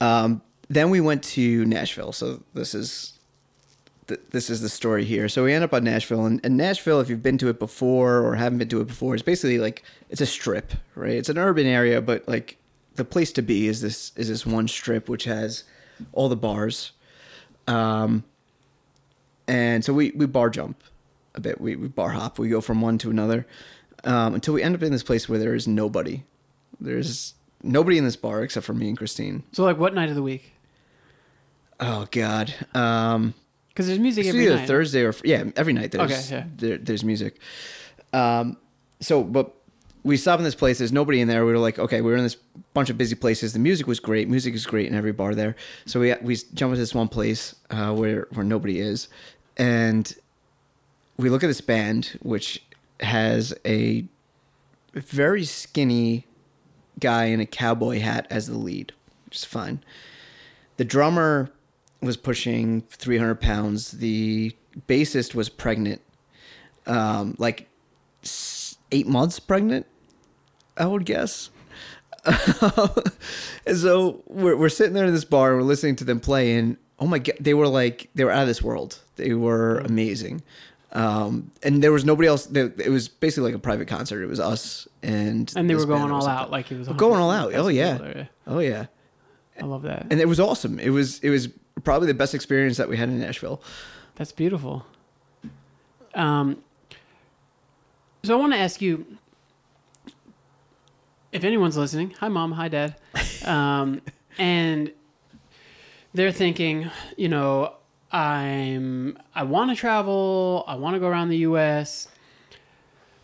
[0.00, 2.12] Um, then we went to Nashville.
[2.12, 3.18] So this is
[4.06, 5.28] th- this is the story here.
[5.28, 8.20] So we end up on Nashville, and, and Nashville, if you've been to it before
[8.20, 11.14] or haven't been to it before, it's basically like it's a strip, right?
[11.14, 12.56] It's an urban area, but like
[12.96, 15.64] the place to be is this is this one strip which has
[16.12, 16.92] all the bars,
[17.66, 18.24] um,
[19.46, 20.82] and so we we bar jump
[21.34, 21.60] a bit.
[21.60, 22.38] We we bar hop.
[22.38, 23.46] We go from one to another
[24.04, 26.22] um, until we end up in this place where there is nobody.
[26.80, 29.42] There's nobody in this bar except for me and Christine.
[29.52, 30.52] So like, what night of the week?
[31.80, 32.52] Oh God.
[32.74, 33.34] Um,
[33.68, 34.68] Because there's music it's every either night.
[34.68, 36.44] Thursday or yeah, every night there's Okay, yeah.
[36.56, 37.38] there, there's music.
[38.12, 38.56] Um,
[39.00, 39.54] so but
[40.04, 40.78] we stop in this place.
[40.78, 41.46] There's nobody in there.
[41.46, 42.36] We were like, okay, we were in this
[42.74, 43.54] bunch of busy places.
[43.54, 44.28] The music was great.
[44.28, 45.56] Music is great in every bar there.
[45.86, 49.08] So we we jump into this one place uh, where where nobody is,
[49.56, 50.14] and
[51.16, 52.62] we look at this band which
[53.00, 54.04] has a
[54.92, 56.26] very skinny
[57.00, 58.92] guy in a cowboy hat as the lead,
[59.24, 59.82] which is fine.
[60.76, 61.50] The drummer
[62.00, 63.92] was pushing 300 pounds.
[63.92, 64.54] The
[64.86, 66.02] bassist was pregnant,
[66.86, 67.68] um, like
[68.92, 69.86] eight months pregnant,
[70.76, 71.50] I would guess.
[72.26, 76.56] and so we're we're sitting there in this bar and we're listening to them play,
[76.56, 78.98] and oh my god, they were like they were out of this world.
[79.16, 80.42] They were amazing.
[80.92, 82.46] Um, and there was nobody else.
[82.46, 84.22] there- It was basically like a private concert.
[84.22, 87.32] It was us and And they were going all out like it was Going all
[87.32, 87.52] out.
[87.54, 87.98] Oh yeah.
[87.98, 88.28] there.
[88.46, 88.86] Oh yeah.
[89.60, 90.06] I love that.
[90.10, 90.78] And it was awesome.
[90.78, 91.48] It was it was
[91.82, 93.60] probably the best experience that we had in Nashville.
[94.14, 94.86] That's beautiful.
[96.14, 96.62] Um,
[98.22, 99.04] so I want to ask you,
[101.34, 102.94] if anyone's listening, hi mom, hi dad,
[103.44, 104.00] um,
[104.38, 104.92] and
[106.14, 107.74] they're thinking, you know,
[108.12, 112.06] I'm I want to travel, I want to go around the U.S.,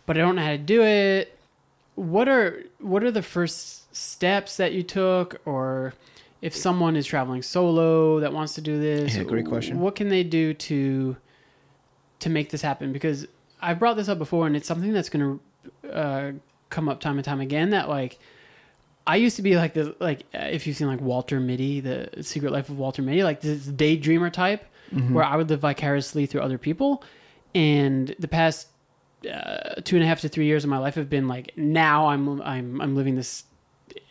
[0.07, 1.39] but I don't know how to do it.
[1.95, 5.95] What are what are the first steps that you took, or
[6.43, 9.15] if someone is traveling solo that wants to do this?
[9.15, 9.79] Yeah, great question.
[9.79, 11.17] What can they do to
[12.19, 12.93] to make this happen?
[12.93, 13.29] Because
[13.63, 15.39] I've brought this up before, and it's something that's going
[15.85, 16.33] to uh,
[16.71, 17.71] come up time and time again.
[17.71, 18.19] That like
[19.07, 22.11] I used to be like the like uh, if you've seen like Walter Mitty, the
[22.23, 24.65] Secret Life of Walter Mitty, like this daydreamer type,
[25.13, 27.05] where I would live vicariously through other people.
[27.55, 28.69] And the past
[29.31, 32.09] uh, two and a half to three years of my life have been like now
[32.09, 33.45] I'm I'm I'm living this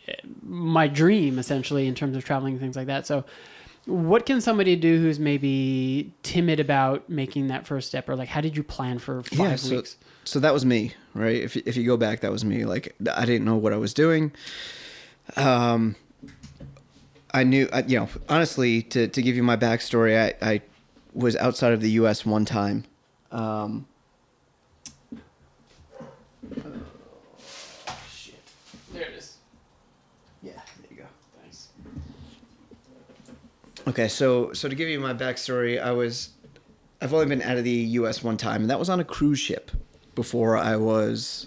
[0.08, 3.06] uh, my dream essentially in terms of traveling and things like that.
[3.06, 3.24] So
[3.86, 8.40] what can somebody do who's maybe timid about making that first step or like how
[8.40, 9.96] did you plan for five so, weeks?
[10.24, 11.36] So that was me, right?
[11.36, 12.64] If if you go back, that was me.
[12.64, 14.32] Like I didn't know what I was doing.
[15.36, 15.96] Um,
[17.32, 20.60] I knew, I, you know, honestly, to to give you my backstory, I I
[21.12, 22.26] was outside of the U.S.
[22.26, 22.84] one time.
[23.30, 23.86] Um,
[28.12, 28.40] shit.
[28.92, 29.36] There it is.
[30.42, 31.04] yeah, there you go.
[31.40, 31.68] Thanks.
[33.86, 36.30] Okay, so so to give you my backstory, I was
[37.00, 38.22] I've only been out of the U.S.
[38.22, 39.70] one time, and that was on a cruise ship
[40.20, 41.46] before I was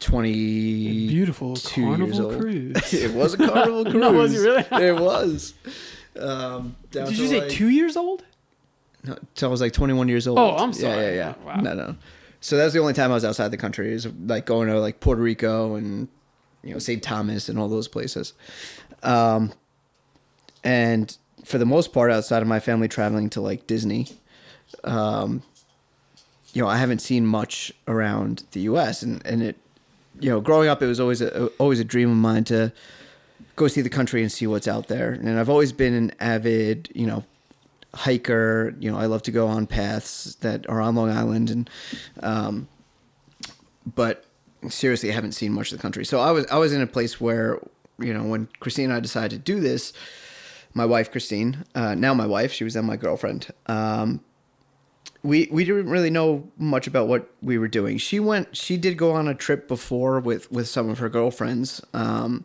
[0.00, 1.06] twenty.
[1.08, 2.40] Beautiful two years carnival old.
[2.40, 2.94] cruise.
[2.94, 3.94] it was a carnival cruise.
[4.00, 4.64] No, was it really?
[4.88, 5.54] it was.
[6.18, 8.24] Um, down Did you say like- two years old?
[9.04, 10.38] No, till I was like 21 years old.
[10.38, 11.02] Oh, I'm Yeah, sorry.
[11.04, 11.56] Yeah, yeah, Wow.
[11.60, 11.96] No, no.
[12.40, 13.92] So that was the only time I was outside the country.
[13.92, 16.08] Is like going to like Puerto Rico and
[16.62, 17.02] you know St.
[17.02, 18.32] Thomas and all those places.
[19.04, 19.52] Um,
[20.64, 24.06] and for the most part, outside of my family traveling to like Disney,
[24.84, 25.42] um,
[26.52, 29.02] you know, I haven't seen much around the U.S.
[29.02, 29.56] and and it,
[30.20, 32.72] you know, growing up, it was always a always a dream of mine to
[33.56, 35.12] go see the country and see what's out there.
[35.12, 37.24] And I've always been an avid, you know,
[37.94, 38.74] hiker.
[38.78, 41.70] You know, I love to go on paths that are on Long Island, and
[42.22, 42.68] um,
[43.94, 44.24] but
[44.68, 46.04] seriously, I haven't seen much of the country.
[46.04, 47.58] So I was I was in a place where
[47.98, 49.92] you know when Christine and I decided to do this,
[50.74, 53.48] my wife Christine, uh, now my wife, she was then my girlfriend.
[53.66, 54.20] Um,
[55.22, 57.98] we we didn't really know much about what we were doing.
[57.98, 58.56] She went.
[58.56, 61.80] She did go on a trip before with with some of her girlfriends.
[61.94, 62.44] Um,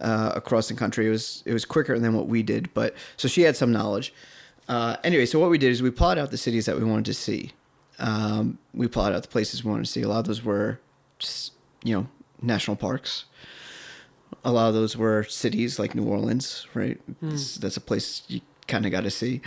[0.00, 1.06] uh, across the country.
[1.06, 4.12] It was it was quicker than what we did, but so she had some knowledge.
[4.68, 7.04] Uh, anyway, so what we did is we plotted out the cities that we wanted
[7.04, 7.52] to see.
[8.00, 10.02] Um, we plotted out the places we wanted to see.
[10.02, 10.80] A lot of those were
[11.20, 11.52] just
[11.84, 12.06] you know
[12.42, 13.26] national parks.
[14.44, 17.00] A lot of those were cities like New Orleans, right?
[17.20, 19.40] That's- That's a place you kind of got to see.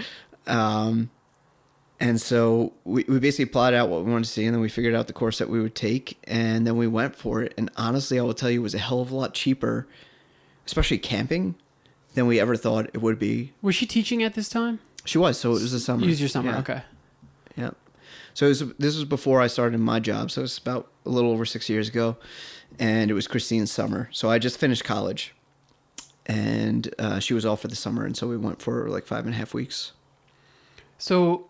[0.47, 1.10] Um,
[2.00, 4.70] and so we, we basically plotted out what we wanted to see, and then we
[4.70, 7.54] figured out the course that we would take, and then we went for it.
[7.58, 9.88] And honestly, I will tell you, it was a hell of a lot cheaper,
[10.66, 11.56] especially camping,
[12.14, 13.54] than we ever thought it would be.
[13.62, 14.80] Was she teaching at this time?
[15.06, 16.06] She was, so it was the summer.
[16.06, 16.52] Use your summer.
[16.52, 16.60] Yeah.
[16.60, 16.82] Okay.
[17.56, 17.72] Yeah.
[18.34, 21.10] So it was, this was before I started my job, so it was about a
[21.10, 22.18] little over six years ago,
[22.80, 24.10] and it was Christine's summer.
[24.12, 25.34] So I just finished college,
[26.26, 29.26] and uh, she was off for the summer, and so we went for like five
[29.26, 29.93] and a half weeks.
[30.98, 31.50] So,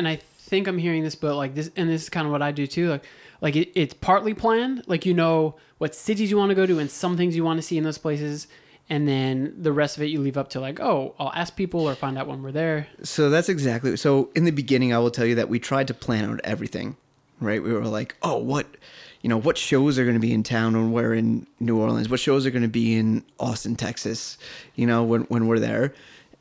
[0.00, 2.40] and I think I'm hearing this, but like this, and this is kind of what
[2.40, 2.88] I do too.
[2.88, 3.04] Like,
[3.42, 4.82] like it, it's partly planned.
[4.86, 7.58] Like you know what cities you want to go to and some things you want
[7.58, 8.46] to see in those places,
[8.88, 11.86] and then the rest of it you leave up to like, oh, I'll ask people
[11.86, 12.88] or find out when we're there.
[13.02, 13.94] So that's exactly.
[13.98, 16.96] So in the beginning, I will tell you that we tried to plan out everything,
[17.38, 17.62] right?
[17.62, 18.66] We were like, oh, what,
[19.20, 22.08] you know, what shows are going to be in town when we're in New Orleans?
[22.08, 24.38] What shows are going to be in Austin, Texas?
[24.76, 25.92] You know, when when we're there,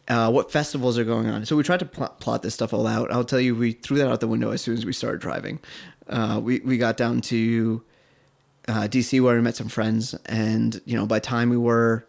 [0.09, 1.45] uh, what festivals are going on?
[1.45, 3.11] So we tried to pl- plot this stuff all out.
[3.11, 5.59] I'll tell you, we threw that out the window as soon as we started driving.
[6.07, 7.83] Uh, we we got down to
[8.67, 12.07] uh, DC where we met some friends, and you know, by the time we were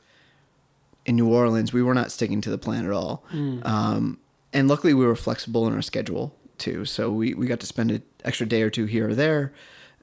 [1.05, 3.25] in New Orleans, we were not sticking to the plan at all.
[3.65, 4.19] Um,
[4.53, 7.91] and luckily, we were flexible in our schedule too, so we, we got to spend
[7.91, 9.53] an extra day or two here or there,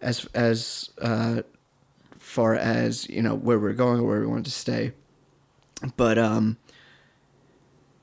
[0.01, 1.41] as as uh,
[2.19, 4.91] far as you know where we are going or where we wanted to stay.
[5.95, 6.57] But um,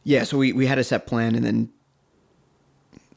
[0.05, 1.71] yeah, so we we had a set plan, and then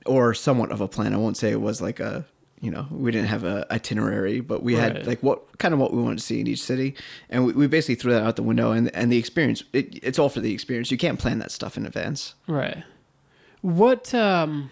[0.06, 1.14] or somewhat of a plan.
[1.14, 2.26] I won't say it was like a
[2.62, 4.96] you know we didn't have a itinerary, but we Right.
[4.96, 6.96] had like what kind of what we wanted to see in each city,
[7.30, 8.72] and we, we basically threw that out the window.
[8.72, 10.90] And and the experience, it, it's all for the experience.
[10.90, 12.34] You can't plan that stuff in advance.
[12.48, 12.84] Right.
[13.62, 14.70] What um,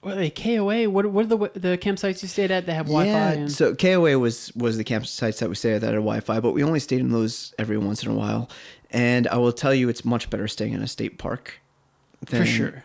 [0.00, 0.90] what are they KOA?
[0.90, 3.08] What what are the the campsites you stayed at that have Wi-Fi?
[3.08, 6.40] Yeah, and, so KOA was was the campsites that we stayed at that had Wi-Fi,
[6.40, 8.50] but we only stayed in those every once in a while.
[8.92, 11.60] And I will tell you, it's much better staying in a state park
[12.26, 12.84] for than sure.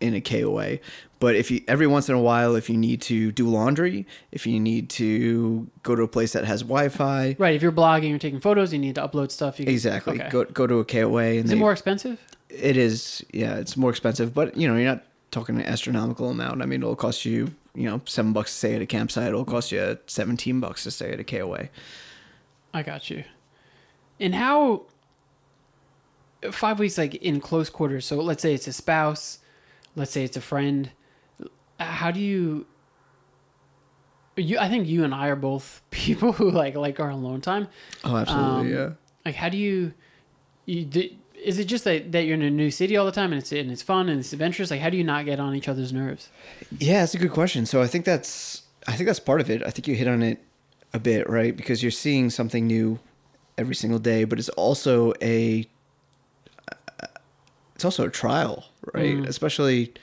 [0.00, 0.78] in a KOA.
[1.20, 4.46] But if you every once in a while, if you need to do laundry, if
[4.46, 7.56] you need to go to a place that has Wi-Fi, Right.
[7.56, 9.58] If you're blogging or taking photos, you need to upload stuff.
[9.58, 10.30] You can, exactly, Okay.
[10.30, 11.22] go go to a KOA.
[11.24, 12.20] And Is they, it more expensive?
[12.48, 15.02] It is, yeah, it's more expensive, but you know, you're not
[15.32, 16.62] talking an astronomical amount.
[16.62, 19.26] I mean, it'll cost you, you know, seven bucks to stay at a campsite.
[19.28, 21.68] It'll cost you seventeen bucks to stay at a KOA.
[22.72, 23.24] I got you.
[24.20, 24.82] And how
[26.50, 28.06] five weeks like in close quarters?
[28.06, 29.38] So let's say it's a spouse,
[29.96, 30.90] let's say it's a friend.
[31.78, 32.66] How do you?
[34.36, 37.68] You, I think you and I are both people who like like our alone time.
[38.04, 38.90] Oh, absolutely, Um, yeah.
[39.24, 39.94] Like, how do you?
[40.66, 41.08] You do,
[41.42, 43.52] is it just that, that you're in a new city all the time and it's
[43.52, 44.70] and it's fun and it's adventurous?
[44.70, 46.28] Like, how do you not get on each other's nerves?
[46.78, 47.64] Yeah, it's a good question.
[47.66, 49.62] So I think that's I think that's part of it.
[49.66, 50.38] I think you hit on it
[50.92, 51.56] a bit, right?
[51.56, 52.98] Because you're seeing something new
[53.56, 55.66] every single day, but it's also a
[57.78, 59.18] it's also a trial, right?
[59.18, 59.28] Mm.
[59.28, 59.94] Especially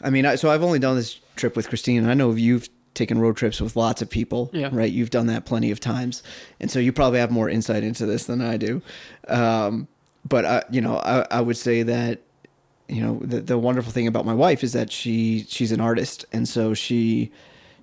[0.00, 2.70] I mean, I, so I've only done this trip with Christine, and I know you've
[2.94, 4.70] taken road trips with lots of people, Yeah.
[4.72, 4.90] right?
[4.90, 6.22] You've done that plenty of times,
[6.58, 8.80] and so you probably have more insight into this than I do.
[9.28, 9.88] Um,
[10.26, 12.22] but I, you know, I, I would say that
[12.88, 16.24] you know the the wonderful thing about my wife is that she she's an artist,
[16.32, 17.30] and so she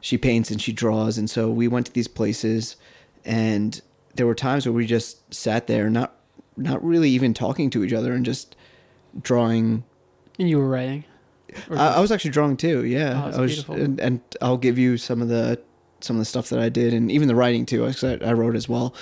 [0.02, 2.76] she paints and she draws, and so we went to these places,
[3.24, 3.80] and
[4.16, 6.16] there were times where we just sat there, not
[6.58, 8.56] not really even talking to each other, and just
[9.22, 9.84] drawing
[10.38, 11.04] And you were writing.
[11.72, 12.86] I, I was actually drawing too.
[12.86, 13.76] Yeah, Oh, I was, beautiful.
[13.76, 15.60] and, and I'll give you some of the
[16.02, 17.86] some of the stuff that I did, and even the writing too.
[17.86, 17.94] I,
[18.24, 18.94] I wrote as well.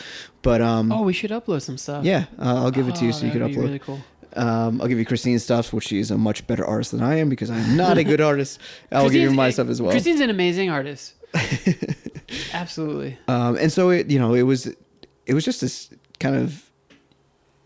[0.42, 2.04] But um, oh, we should upload some stuff.
[2.06, 3.58] yeah, uh, I'll give it to you Oh, so you can upload.
[3.64, 4.00] Really cool.
[4.36, 7.16] Um, I'll give you Christine's stuff, which she is a much better artist than I
[7.16, 8.60] am because I'm not a good artist.
[8.92, 9.92] I'll give you Christine's- my stuff as well.
[9.92, 11.14] Christine's an amazing artist.
[12.54, 13.18] Absolutely.
[13.28, 14.68] Um, and so it, you know, it was,
[15.26, 15.90] it was just this
[16.20, 16.70] kind of,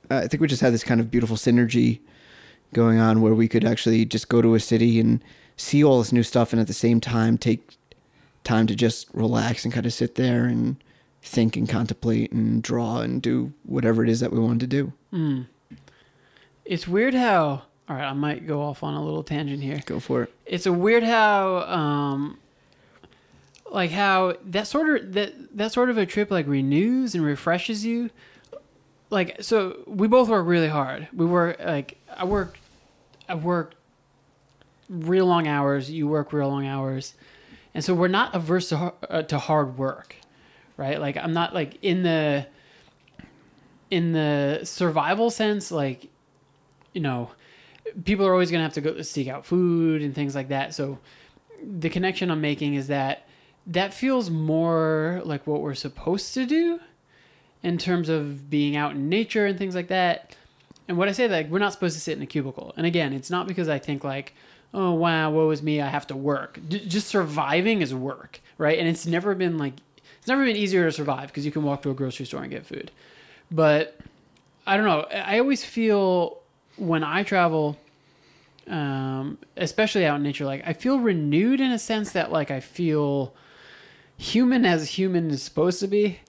[0.09, 1.99] I think we just had this kind of beautiful synergy
[2.73, 5.23] going on where we could actually just go to a city and
[5.57, 7.77] see all this new stuff, and at the same time take
[8.43, 10.83] time to just relax and kind of sit there and
[11.21, 14.93] think and contemplate and draw and do whatever it is that we wanted to do.
[15.13, 15.45] Mm.
[16.65, 17.63] It's weird how.
[17.89, 19.81] All right, I might go off on a little tangent here.
[19.85, 20.33] Go for it.
[20.45, 22.39] It's a weird how, um,
[23.69, 27.85] like how that sort of that that sort of a trip like renews and refreshes
[27.85, 28.09] you.
[29.09, 31.09] Like so, we both work really hard.
[31.13, 32.59] We work like I work,
[33.27, 33.75] I work
[34.89, 35.89] real long hours.
[35.89, 37.13] You work real long hours,
[37.73, 40.15] and so we're not averse to uh, to hard work,
[40.77, 40.99] right?
[40.99, 42.47] Like I'm not like in the
[43.89, 46.09] in the survival sense, like
[46.93, 47.31] you know,
[48.03, 50.73] people are always going to have to go seek out food and things like that.
[50.73, 50.99] So
[51.63, 53.27] the connection I'm making is that
[53.67, 56.79] that feels more like what we're supposed to do
[57.63, 60.35] in terms of being out in nature and things like that.
[60.91, 62.73] And what I say, like, we're not supposed to sit in a cubicle.
[62.75, 64.33] And again, it's not because I think like,
[64.73, 66.59] oh wow, woe is me, I have to work.
[66.67, 68.77] D- just surviving is work, right?
[68.77, 69.75] And it's never been like,
[70.19, 72.51] it's never been easier to survive because you can walk to a grocery store and
[72.51, 72.91] get food.
[73.49, 73.97] But
[74.67, 75.01] I don't know.
[75.17, 76.39] I always feel
[76.75, 77.77] when I travel,
[78.67, 82.59] um, especially out in nature, like I feel renewed in a sense that like I
[82.59, 83.33] feel
[84.17, 86.19] human as human is supposed to be.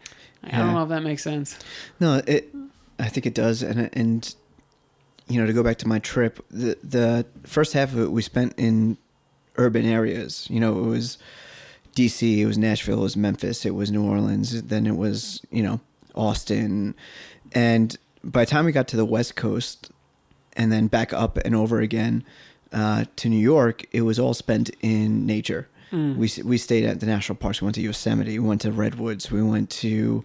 [0.44, 0.58] I Yeah.
[0.58, 1.58] don't know if that makes sense.
[1.98, 2.54] No, it.
[2.98, 4.34] I think it does, and and
[5.32, 8.20] you know to go back to my trip, the the first half of it we
[8.20, 8.98] spent in
[9.56, 10.46] urban areas.
[10.50, 11.16] You know, it was
[11.94, 15.62] D.C., it was Nashville, it was Memphis, it was New Orleans, then it was you
[15.62, 15.80] know
[16.14, 16.94] Austin,
[17.52, 19.90] and by the time we got to the West Coast,
[20.52, 22.24] and then back up and over again
[22.72, 25.66] uh, to New York, it was all spent in nature.
[25.92, 26.16] Mm.
[26.16, 27.62] We we stayed at the national parks.
[27.62, 28.38] We went to Yosemite.
[28.38, 29.30] We went to Redwoods.
[29.30, 30.24] We went to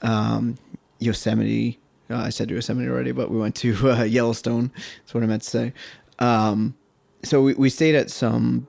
[0.00, 0.56] um,
[0.98, 1.78] Yosemite.
[2.08, 4.70] Uh, I said Yosemite already, but we went to uh, Yellowstone.
[4.98, 5.72] That's what I meant to say.
[6.18, 6.74] Um,
[7.22, 8.66] so we, we stayed at some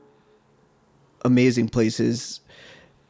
[1.23, 2.41] amazing places.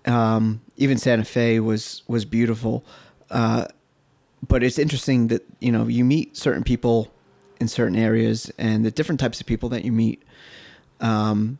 [0.05, 2.85] Um, even Santa Fe was was beautiful.
[3.29, 3.65] Uh,
[4.47, 7.11] but it's interesting that you know you meet certain people
[7.59, 10.23] in certain areas and the different types of people that you meet.
[10.99, 11.59] Um,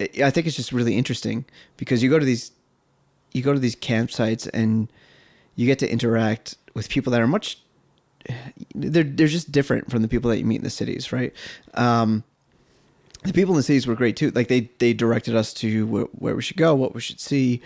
[0.00, 1.44] I I think it's just really interesting
[1.76, 2.52] because you go to these
[3.32, 4.90] you go to these campsites and
[5.54, 7.58] you get to interact with people that are much
[8.74, 11.32] they're they're just different from the people that you meet in the cities, right?
[11.74, 12.24] Um,
[13.24, 14.30] the people in the cities were great too.
[14.30, 17.60] Like they they directed us to where, where we should go, what we should see.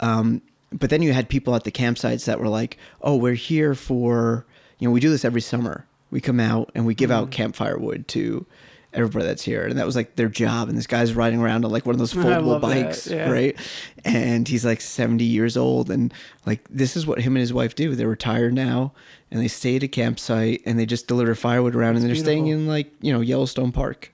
[0.00, 0.42] Um,
[0.72, 4.46] but then you had people at the campsites that were like, "Oh, we're here for
[4.78, 5.86] you know we do this every summer.
[6.10, 8.46] We come out and we give out campfire wood to
[8.92, 10.68] everybody that's here, and that was like their job.
[10.68, 13.30] And this guy's riding around on like one of those foldable that, bikes, yeah.
[13.30, 13.56] right?
[14.04, 16.12] And he's like seventy years old, and
[16.46, 17.94] like this is what him and his wife do.
[17.94, 18.92] They're retired now,
[19.30, 22.48] and they stay at a campsite and they just deliver firewood around, and they're staying
[22.48, 24.12] in like you know Yellowstone Park.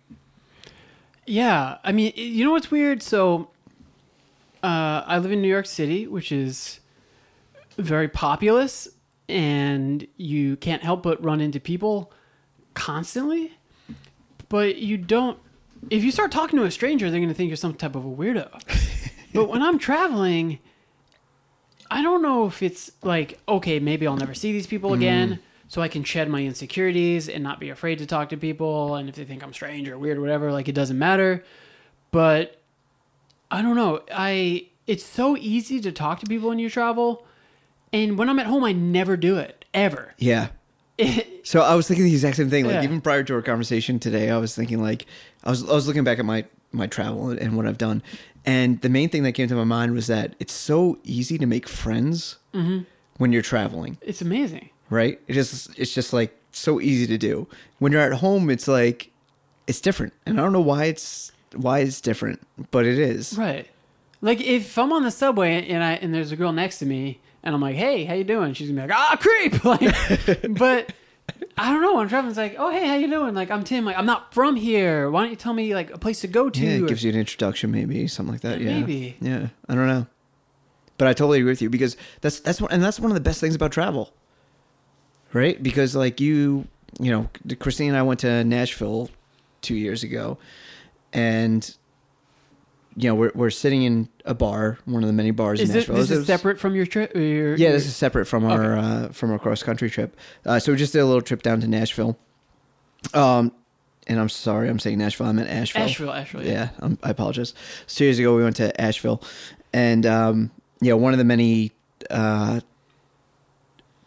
[1.27, 3.03] Yeah, I mean, you know what's weird?
[3.03, 3.51] So,
[4.63, 6.79] uh, I live in New York City, which is
[7.77, 8.89] very populous,
[9.29, 12.13] and you can't help but run into people
[12.75, 13.59] constantly.
[14.49, 15.39] But you don't.
[15.91, 18.05] If you start talking to a stranger, they're going to think you're some type of
[18.05, 18.51] a weirdo.
[19.35, 20.59] but when I'm traveling,
[21.91, 25.39] I don't know if it's like, okay, maybe I'll never see these people again, mm.
[25.69, 28.95] so I can shed my insecurities and not be afraid to talk to people.
[28.97, 31.45] And if they think I'm strange or weird or whatever, like it doesn't matter.
[32.11, 32.61] But
[33.51, 34.03] I don't know.
[34.13, 37.27] I it's so easy to talk to people when you travel,
[37.93, 40.15] and when I'm at home, I never do it ever.
[40.19, 40.49] Yeah.
[41.47, 42.65] So I was thinking the exact same thing.
[42.65, 42.83] Like Yeah.
[42.85, 45.07] even prior to our conversation today, I was thinking like
[45.45, 48.03] I was I was looking back at my my travel and what I've done,
[48.45, 51.47] and the main thing that came to my mind was that it's so easy to
[51.47, 52.79] make friends Mm-hmm.
[53.19, 54.71] when you're traveling, It's amazing.
[54.91, 55.21] right?
[55.29, 57.47] It is it's just like so easy to do.
[57.79, 59.11] When you're at home, it's like
[59.69, 62.41] it's different, and I don't know why it's why it's different,
[62.73, 63.37] but it is.
[63.39, 63.69] Right.
[64.21, 67.21] Like if I'm on the subway and I and there's a girl next to me
[67.47, 69.81] and I'm like, "Hey, how you doing?" She's gonna be like, "Ah, creep!" Like,
[70.59, 70.93] but
[71.57, 72.07] I don't know.
[72.07, 73.85] Traveling, it's like, "Oh, hey, how you doing?" Like, I'm Tim.
[73.87, 75.11] Like, I'm not from here.
[75.11, 76.61] Why don't you tell me like a place to go to?
[76.61, 78.61] Yeah, it or- gives you an introduction, maybe something like that.
[78.61, 79.17] Yeah, Yeah, maybe.
[79.21, 80.07] Yeah, I don't know,
[80.99, 83.21] but I totally agree with you because that's that's one, and that's one of the
[83.21, 84.13] best things about travel,
[85.33, 85.63] right?
[85.63, 86.67] Because like you,
[87.01, 87.29] you know,
[87.59, 89.09] Christine and I went to Nashville
[89.63, 90.39] two years ago,
[91.13, 91.75] and
[92.97, 95.75] you know we're we're sitting in a bar, one of the many bars Is in
[95.75, 95.97] this, Nashville.
[95.97, 97.15] this It is was- separate from your trip?
[97.15, 97.23] Your,
[97.57, 100.17] Yeah, your- this is separate from our uh, from our cross country trip.
[100.45, 102.19] Uh, so we just did a little trip down to Nashville.
[103.15, 103.53] Um,
[104.09, 105.27] and I'm sorry, I'm saying Nashville.
[105.27, 105.83] I meant Asheville.
[105.83, 106.13] Asheville.
[106.13, 106.45] Asheville.
[106.47, 106.53] Yeah.
[106.53, 107.55] Yeah, um, I apologize.
[107.87, 109.23] So two years ago, we went to Asheville,
[109.73, 111.73] and um, yeah, one of the many
[112.11, 112.61] uh,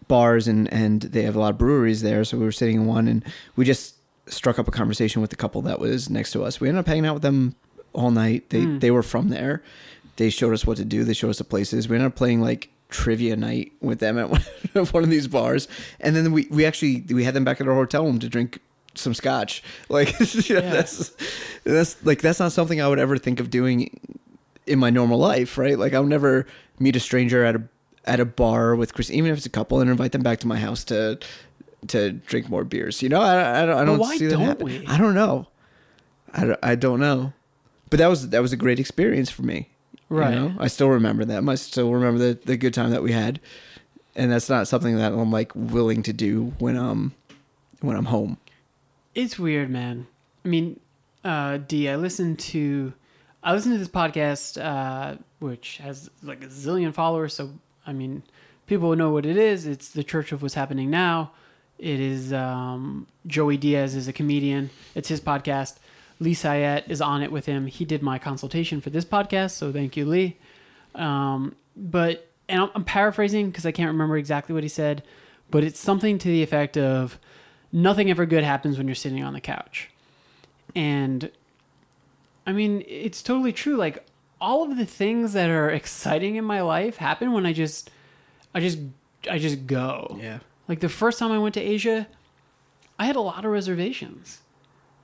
[0.07, 2.23] bars, and and they have a lot of breweries there.
[2.23, 3.23] So we were sitting in one, and
[3.55, 3.95] we just
[4.27, 6.59] struck up a conversation with the couple that was next to us.
[6.61, 7.55] We ended up hanging out with them
[7.99, 8.49] all night.
[8.49, 8.79] They Mm.
[8.79, 9.61] they were from there.
[10.15, 11.03] They showed us what to do.
[11.03, 11.87] They showed us the places.
[11.89, 14.41] We ended up playing like trivia night with them at one,
[14.91, 15.67] one of these bars,
[15.99, 18.59] and then we we actually we had them back at our hotel room to drink
[18.95, 19.61] some scotch.
[19.89, 20.09] Like
[20.49, 20.71] you know, Yeah.
[20.71, 21.11] that's
[21.63, 23.99] that's like that's not something I would ever think of doing
[24.65, 25.77] in my normal life, right?
[25.79, 26.45] Like I'll never
[26.79, 27.61] meet a stranger at a
[28.05, 30.47] at a bar with Chris, even if it's a couple, and invite them back to
[30.47, 31.19] my house to
[31.87, 33.01] to drink more beers.
[33.01, 34.65] You know, I, I don't I don't why see that don't happen.
[34.65, 34.85] we?
[34.87, 35.47] I don't know.
[36.33, 37.33] I don't, I don't know.
[37.89, 39.69] But that was that was a great experience for me.
[40.09, 40.35] you Right.
[40.35, 40.53] know?
[40.59, 41.47] I still remember that.
[41.47, 43.39] I still remember the the good time that we had.
[44.15, 47.13] And that's not something that I'm like willing to do when um
[47.81, 48.37] when I'm home.
[49.15, 50.07] It's weird, man.
[50.45, 50.79] I mean,
[51.23, 52.93] uh, D, I listened to,
[53.43, 57.33] I listened to this podcast, uh, which has like a zillion followers.
[57.33, 57.51] So,
[57.85, 58.23] I mean,
[58.67, 59.65] people know what it is.
[59.65, 61.31] It's the Church of What's Happening Now.
[61.77, 64.69] It is um, Joey Diaz is a comedian.
[64.95, 65.77] It's his podcast.
[66.19, 67.67] Lee Syatt is on it with him.
[67.67, 70.37] He did my consultation for this podcast, so thank you, Lee.
[70.95, 75.03] Um, but and I'm, I'm paraphrasing because I can't remember exactly what he said,
[75.49, 77.19] but it's something to the effect of
[77.71, 79.89] nothing ever good happens when you're sitting on the couch.
[80.75, 81.31] And
[82.45, 83.77] I mean, it's totally true.
[83.77, 84.05] Like
[84.41, 87.89] all of the things that are exciting in my life happen when I just
[88.53, 88.79] I just
[89.29, 90.17] I just go.
[90.19, 90.39] Yeah.
[90.67, 92.07] Like the first time I went to Asia,
[92.97, 94.39] I had a lot of reservations.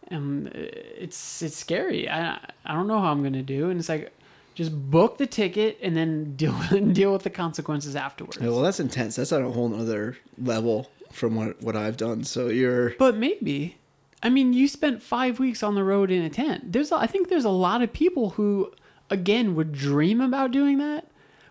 [0.08, 2.10] And uh, it's it's scary.
[2.10, 4.12] I I don't know how I'm going to do and it's like
[4.54, 6.56] just book the ticket and then deal
[6.94, 8.40] deal with the consequences afterwards.
[8.40, 9.16] well, that's intense.
[9.16, 12.24] That's on a whole other level from what what I've done.
[12.24, 13.78] So you're But maybe.
[14.24, 16.72] I mean, you spent five weeks on the road in a tent.
[16.72, 18.72] There's, I think, there's a lot of people who,
[19.12, 21.06] again, would dream about doing that,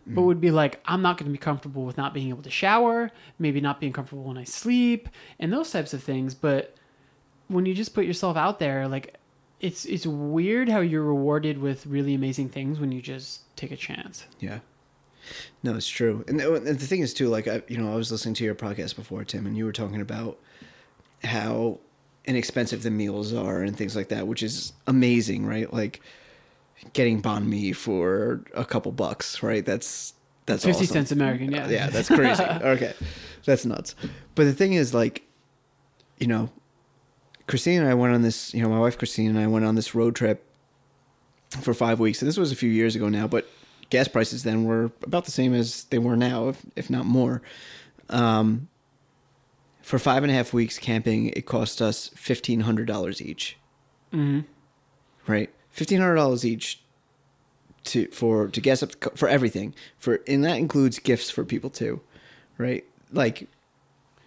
[0.06, 2.50] but would be like, I'm not going to be comfortable with not being able to
[2.50, 6.34] shower, maybe not being comfortable when I sleep, and those types of things.
[6.34, 6.74] But
[7.48, 9.16] when you just put yourself out there, like,
[9.60, 13.76] it's it's weird how you're rewarded with really amazing things when you just take a
[13.76, 14.26] chance.
[14.40, 14.58] Yeah.
[15.62, 16.24] No, it's true.
[16.28, 18.44] And the, and the thing is too, like I, you know, I was listening to
[18.44, 20.38] your podcast before, Tim, and you were talking about
[21.22, 21.78] how
[22.26, 25.72] inexpensive the meals are and things like that, which is amazing, right?
[25.72, 26.02] Like
[26.92, 29.64] getting banh mi for a couple bucks, right?
[29.64, 30.14] That's
[30.46, 30.92] that's Fifty awesome.
[30.92, 31.68] cents American, yeah.
[31.68, 32.42] Yeah, that's crazy.
[32.44, 32.92] okay,
[33.46, 33.94] that's nuts.
[34.34, 35.22] But the thing is, like,
[36.18, 36.50] you know,
[37.46, 38.54] Christine and I went on this.
[38.54, 40.44] You know, my wife Christine and I went on this road trip
[41.60, 42.20] for five weeks.
[42.20, 43.48] And this was a few years ago now, but
[43.90, 47.42] gas prices then were about the same as they were now, if if not more.
[48.08, 48.68] Um,
[49.82, 53.56] for five and a half weeks camping, it cost us fifteen hundred dollars each.
[54.10, 54.40] hmm
[55.26, 56.82] Right, fifteen hundred dollars each
[57.84, 59.74] to for to gas up for everything.
[59.98, 62.00] For and that includes gifts for people too,
[62.58, 62.84] right?
[63.12, 63.48] Like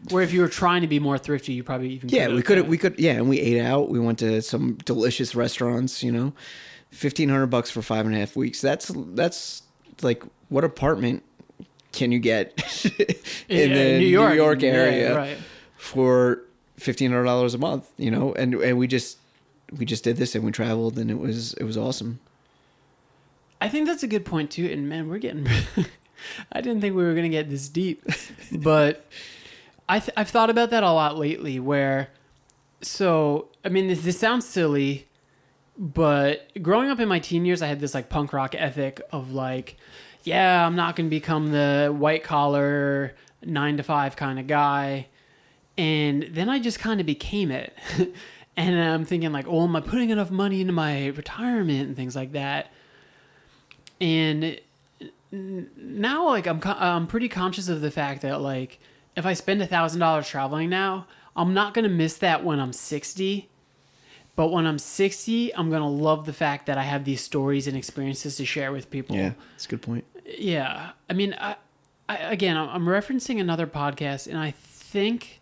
[0.09, 2.67] Where if you were trying to be more thrifty, you probably even yeah, we could
[2.67, 3.89] we could yeah, and we ate out.
[3.89, 6.03] We went to some delicious restaurants.
[6.03, 6.33] You know,
[6.91, 8.61] fifteen hundred bucks for five and a half weeks.
[8.61, 9.63] That's that's
[10.01, 11.23] like what apartment
[11.91, 12.53] can you get
[13.49, 15.37] in Yeah, the New York, yeah, area right.
[15.77, 16.43] for
[16.77, 17.89] fifteen hundred dollars a month?
[17.97, 19.17] You know, and and we just
[19.71, 22.19] we just did this and we traveled and it was it was awesome.
[23.59, 24.67] I think that's a good point too.
[24.71, 25.47] And man, we're getting.
[26.51, 28.05] I didn't think we were gonna get this deep,
[28.51, 29.05] but
[29.89, 31.59] I th- I've thought about that a lot lately.
[31.59, 32.09] Where,
[32.81, 35.07] so I mean, this, this sounds silly,
[35.77, 39.31] but growing up in my teen years, I had this like punk rock ethic of
[39.31, 39.77] like,
[40.23, 45.07] yeah, I'm not gonna become the white collar nine to five kind of guy,
[45.77, 47.73] and then I just kind of became it.
[48.57, 52.15] and I'm thinking like, oh, am I putting enough money into my retirement and things
[52.15, 52.71] like that?
[53.99, 54.59] and
[55.31, 58.79] now like I'm I'm pretty conscious of the fact that like
[59.17, 62.71] if I spend a thousand dollars traveling now, I'm not gonna miss that when I'm
[62.71, 63.49] sixty.
[64.37, 67.75] But when I'm sixty, I'm gonna love the fact that I have these stories and
[67.75, 69.15] experiences to share with people.
[69.15, 70.05] Yeah, that's a good point.
[70.25, 71.55] Yeah, I mean, I,
[72.07, 75.41] I again, I'm referencing another podcast, and I think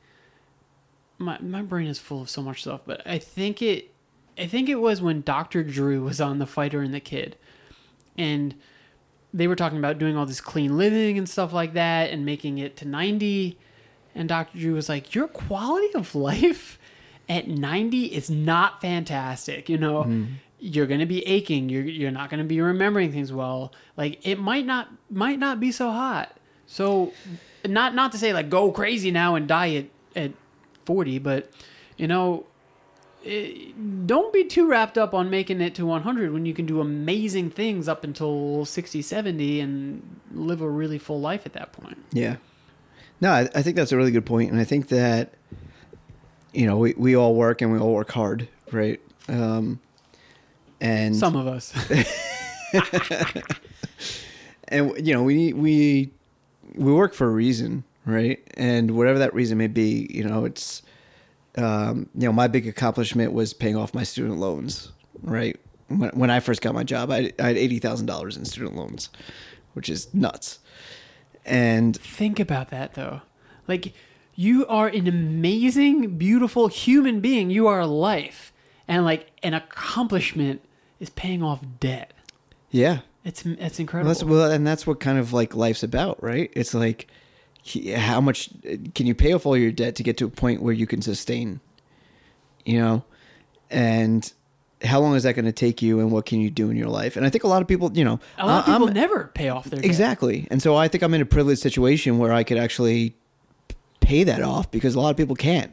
[1.17, 3.91] my my brain is full of so much stuff, but I think it,
[4.37, 5.63] I think it was when Dr.
[5.63, 7.35] Drew was on The Fighter and the Kid,
[8.17, 8.55] and
[9.33, 12.57] they were talking about doing all this clean living and stuff like that, and making
[12.59, 13.57] it to ninety,
[14.15, 14.57] and Dr.
[14.57, 16.79] Drew was like, "Your quality of life."
[17.27, 20.27] At 90 is not fantastic, you know
[20.59, 24.25] you're going to be aching you're you're not going to be remembering things well like
[24.25, 27.11] it might not might not be so hot so
[27.67, 29.85] not not to say like go crazy now and die at
[30.15, 30.31] at
[30.85, 31.51] 40 but
[31.97, 32.45] you know
[33.25, 33.71] eh,
[34.05, 37.49] don't be too wrapped up on making it to 100 when you can do amazing
[37.49, 42.37] things up until 60 70 and live a really full life at that point Yeah.
[43.21, 45.33] No, I, I think that's a really good point, and I think that
[46.53, 48.99] you know we, we all work and we all work hard, right?
[49.27, 49.79] Um,
[50.81, 51.73] and some of us
[54.67, 56.11] and you know we we
[56.75, 58.39] we work for a reason, right?
[58.55, 60.81] And whatever that reason may be, you know, it's
[61.57, 64.91] um, you know my big accomplishment was paying off my student loans,
[65.21, 65.57] right?
[65.87, 68.75] When, when I first got my job, I, I had eighty thousand dollars in student
[68.75, 69.09] loans,
[69.73, 70.59] which is nuts.
[71.45, 73.21] And Think about that though.
[73.67, 73.93] Like
[74.35, 77.49] you are an amazing, beautiful human being.
[77.49, 78.51] You are life.
[78.87, 80.61] And like an accomplishment
[80.99, 82.13] is paying off debt.
[82.71, 84.07] yeah, It's it's Well, incredible.
[84.09, 86.51] that's well, and that's what kind of like life's about, right?
[86.55, 87.07] It's like
[87.95, 88.49] how much
[88.93, 91.01] can you pay off all your debt to get to a point where you can
[91.01, 91.59] sustain,
[92.63, 93.03] you know,
[93.71, 94.31] and
[94.85, 96.87] how long is that going to take you, and what can you do in your
[96.89, 97.15] life?
[97.17, 98.93] And I think a lot of people, you know, a lot of I- people I'm-
[98.93, 99.85] never pay off their debt.
[99.85, 103.15] exactly, and so I think I'm in a privileged situation where I could actually
[103.99, 105.71] pay that off because a lot of people can't,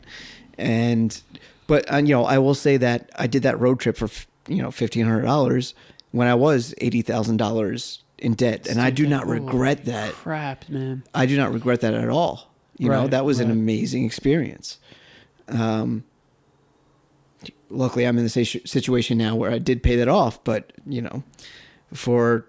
[0.58, 1.20] and
[1.66, 4.08] but uh, you know, I will say that I did that road trip for
[4.48, 5.74] you know fifteen hundred dollars
[6.10, 10.12] when I was eighty thousand dollars in debt, and I do not regret that.
[10.12, 11.02] Crap, man.
[11.14, 12.48] I do not regret that at all.
[12.78, 14.78] You know, that was an amazing experience.
[15.48, 16.04] Um,
[17.72, 21.22] luckily, I'm in the situation now where I did pay that off, but you know,
[21.92, 22.46] for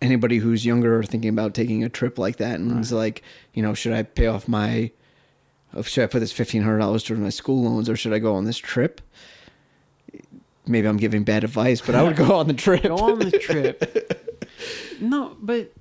[0.00, 3.22] anybody who's younger or thinking about taking a trip like that and is like,
[3.52, 4.90] you know, should I pay off my,
[5.74, 8.18] uh, should I put this fifteen hundred dollars towards my school loans or should I
[8.18, 9.00] go on this trip?
[10.66, 12.82] Maybe I'm giving bad advice, but I would go on the trip.
[12.82, 14.28] Go on the trip.
[15.00, 15.72] no, but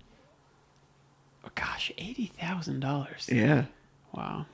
[1.45, 3.30] oh, gosh, eighty thousand dollars.
[3.32, 3.65] yeah.
[4.13, 4.45] Wow.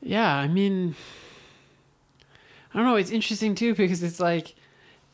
[0.00, 0.94] Yeah, I mean,
[2.72, 2.96] I don't know.
[2.96, 4.54] It's interesting too because it's like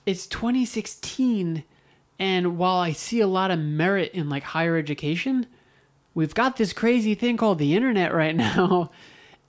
[0.06, 1.64] it's 2016,
[2.18, 5.46] and while I see a lot of merit in like higher education,
[6.14, 8.90] we've got this crazy thing called the internet right now,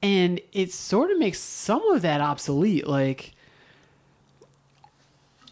[0.02, 2.88] and it sort of makes some of that obsolete.
[2.88, 3.34] Like,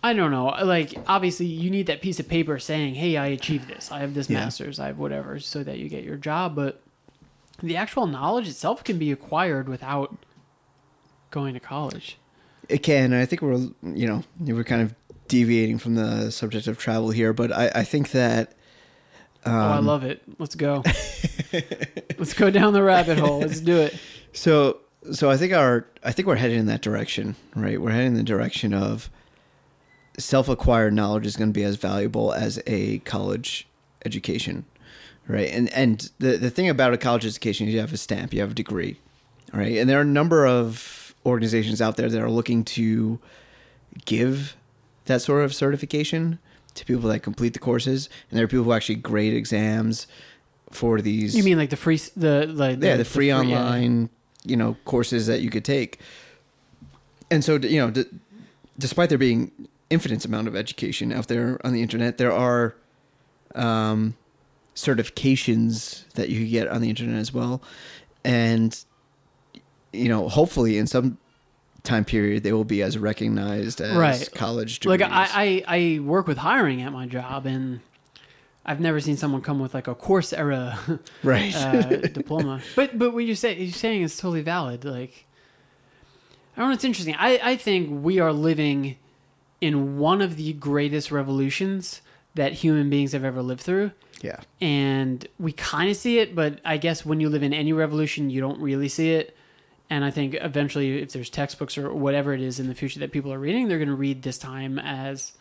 [0.04, 0.48] I don't know.
[0.64, 3.92] Like, obviously, you need that piece of paper saying, "Hey, I achieved this.
[3.92, 4.40] I have this Yeah.
[4.40, 4.80] master's.
[4.80, 6.56] I have whatever," so that you get your job.
[6.56, 6.82] But
[7.62, 10.18] the actual knowledge itself can be acquired without
[11.32, 12.18] going to college.
[12.74, 13.14] It can.
[13.14, 14.96] and I think we're, you know, we're kind of
[15.28, 18.54] deviating from the subject of travel here, but I, I think that.
[19.46, 20.22] Um, oh, I love it.
[20.40, 20.84] Let's go.
[22.18, 23.40] Let's go down the rabbit hole.
[23.40, 23.98] Let's do it.
[24.32, 24.80] So
[25.12, 27.80] so I think our I think we're headed in that direction, right?
[27.80, 29.10] We're heading in the direction of
[30.18, 33.68] self-acquired knowledge is going to be as valuable as a college
[34.06, 34.66] education,
[35.28, 35.50] right?
[35.52, 38.42] And and the the thing about a college education is you have a stamp, you
[38.42, 39.00] have a degree,
[39.52, 39.78] right?
[39.78, 43.20] And there are a number of organizations out there that are looking to
[44.06, 44.56] give
[45.06, 46.40] that sort of certification
[46.76, 50.08] to people that complete the courses, and there are people who actually grade exams
[50.72, 51.36] for these.
[51.36, 53.40] You mean like the free, the like yeah, the free yeah.
[53.40, 54.10] online,
[54.44, 56.00] you know, courses that you could take.
[57.30, 58.06] And so, you know, d-
[58.78, 59.52] despite there being
[59.90, 62.76] infinite amount of education out there on the internet, there are
[63.56, 64.16] um,
[64.76, 67.62] certifications that you could get on the internet as well,
[68.24, 68.84] and
[69.94, 71.18] you know, hopefully in some
[71.84, 74.30] time period they will be as recognized as Right.
[74.34, 75.02] college degrees.
[75.02, 77.82] Like I, I, I work with hiring at my job, and
[78.66, 81.54] I've never seen someone come with like a Coursera right.
[81.56, 82.62] uh, diploma.
[82.76, 84.86] But but what you say you're saying is totally valid.
[84.86, 85.26] Like
[86.56, 86.74] I don't know.
[86.76, 87.16] It's interesting.
[87.18, 88.98] I I think we are living
[89.62, 92.02] in one of the greatest revolutions
[92.36, 93.92] that human beings have ever lived through.
[94.22, 94.40] yeah.
[94.60, 98.30] and we kind of see it but i guess when you live in any revolution
[98.30, 99.36] you don't really see it
[99.94, 103.12] and i think eventually if there's textbooks or whatever it is in the future that
[103.12, 105.34] people are reading they're going to read this time as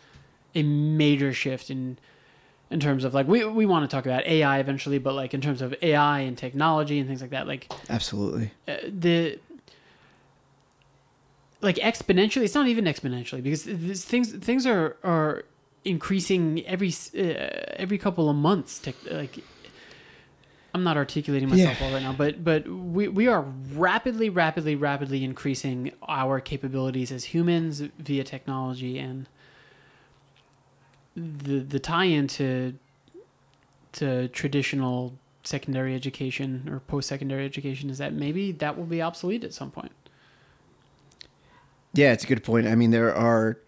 [0.54, 1.98] a major shift in
[2.70, 5.40] in terms of like we we want to talk about ai eventually but like in
[5.40, 8.52] terms of ai and technology and things like that like Absolutely.
[8.68, 9.38] uh, the
[11.62, 15.44] like exponentially it's not even exponentially because this, things things are are
[15.84, 17.22] increasing every uh,
[17.76, 19.38] every couple of months tech, like
[20.74, 21.86] I'm not articulating myself Yeah.
[21.86, 23.42] well right now but but we we are
[23.74, 29.28] rapidly rapidly rapidly increasing our capabilities as humans via technology and
[31.14, 32.74] the the tie into
[33.92, 35.12] to traditional
[35.44, 39.70] secondary education or post secondary education is that maybe that will be obsolete at some
[39.70, 39.92] point.
[41.94, 42.66] Yeah, it's a good point.
[42.66, 43.58] I mean, there are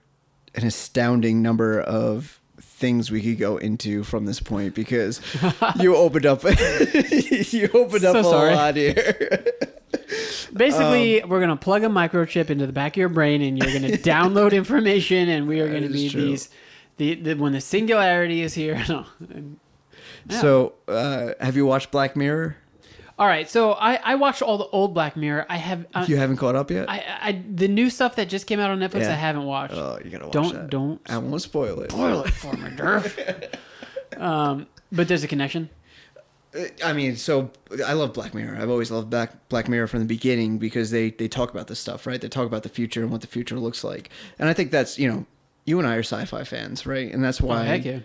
[0.54, 2.40] an astounding number of
[2.84, 5.18] things we could go into from this point because
[5.80, 8.54] you opened up you opened up a sorry.
[8.54, 9.46] lot here.
[10.52, 13.56] Basically, Um, we're going to plug a microchip into the back of your brain and
[13.56, 16.20] you're going to download information and we are going to be true.
[16.20, 16.50] these
[16.98, 18.84] the, the when the singularity is here.
[18.86, 19.06] No.
[20.28, 20.40] Yeah.
[20.40, 22.56] So, uh, have you watched Black Mirror?
[23.16, 25.46] All right, so I I watched all the old Black Mirror.
[25.48, 26.90] I have uh, you haven't caught up yet?
[26.90, 29.10] I, I the new stuff that just came out on Netflix Yeah.
[29.10, 29.74] I haven't watched.
[29.74, 30.70] oh, you gotta watch don't that.
[30.70, 31.92] don't I won't spoil it.
[31.92, 33.54] spoil it for me, Durf.
[34.20, 35.70] um, but there's a connection.
[36.84, 37.50] I mean, so
[37.84, 38.56] I love Black Mirror.
[38.60, 41.78] I've always loved Black Black Mirror from the beginning because they they talk about this
[41.80, 42.20] stuff, right?
[42.20, 44.98] They talk about the future and what the future looks like, and I think that's
[44.98, 45.26] you know,
[45.64, 47.12] you and I are sci-fi fans, right?
[47.12, 48.00] And that's Oh, why heck yeah.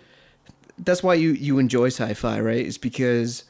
[0.78, 2.64] that's why you you enjoy sci-fi, right?
[2.66, 3.44] Is because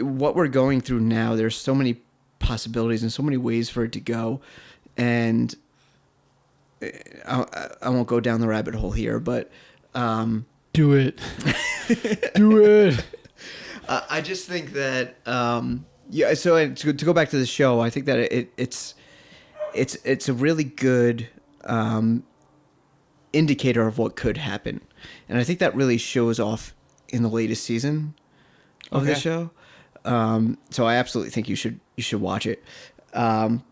[0.00, 1.36] what we're going through now.
[1.36, 2.00] There's so many
[2.38, 4.40] possibilities and so many ways for it to go,
[4.96, 5.54] and
[6.82, 6.88] uh,
[7.26, 9.50] I, I won't go down the rabbit hole here, but
[9.94, 11.20] um, Do it.
[12.34, 13.04] Do it.
[13.88, 16.34] Uh, I just think that um, yeah.
[16.34, 18.94] So to, to go back to the show, I think that it, it's
[19.74, 21.28] it's it's a really good
[21.64, 22.24] um,
[23.32, 24.80] indicator of what could happen,
[25.28, 26.74] and I think that really shows off
[27.08, 28.14] in the latest season
[28.90, 29.50] of the show.
[30.04, 32.62] Um, so I absolutely think you should you should watch it.
[33.12, 33.64] Um,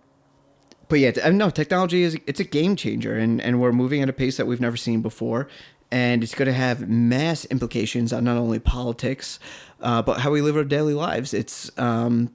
[0.88, 4.12] but yeah, no, technology is it's a game changer, and and we're moving at a
[4.12, 5.48] pace that we've never seen before,
[5.90, 9.38] and it's going to have mass implications on not only politics,
[9.80, 11.32] uh, but how we live our daily lives.
[11.32, 12.30] It's um,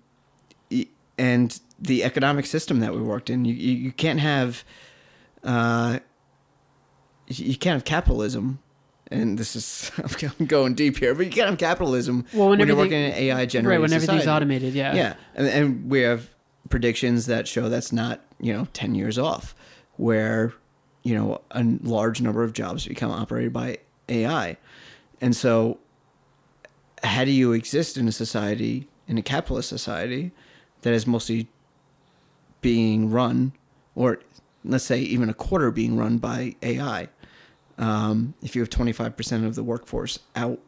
[1.17, 3.45] and the economic system that we worked in.
[3.45, 4.63] You you, can't have
[5.43, 5.99] uh,
[7.27, 8.59] you can't have capitalism.
[9.09, 9.91] And this is
[10.39, 13.11] I'm going deep here, but you can't have capitalism Well, when when, you're working in
[13.11, 14.35] an AI generated Right, when everything's society.
[14.35, 14.95] automated, yeah.
[14.95, 16.29] Yeah, and, and we have
[16.69, 19.55] predictions that show that's not you know ten years off,
[19.95, 20.53] where
[21.03, 23.77] you know a large number of jobs become operated by
[24.09, 24.57] AI,
[25.21, 25.79] and so
[27.03, 30.31] how do you exist in a society in a capitalist society
[30.81, 31.47] that is mostly
[32.61, 33.53] being run,
[33.95, 34.19] or
[34.65, 37.07] let's say even a quarter being run by AI?
[37.77, 40.59] Um, if you have twenty five percent of the workforce out,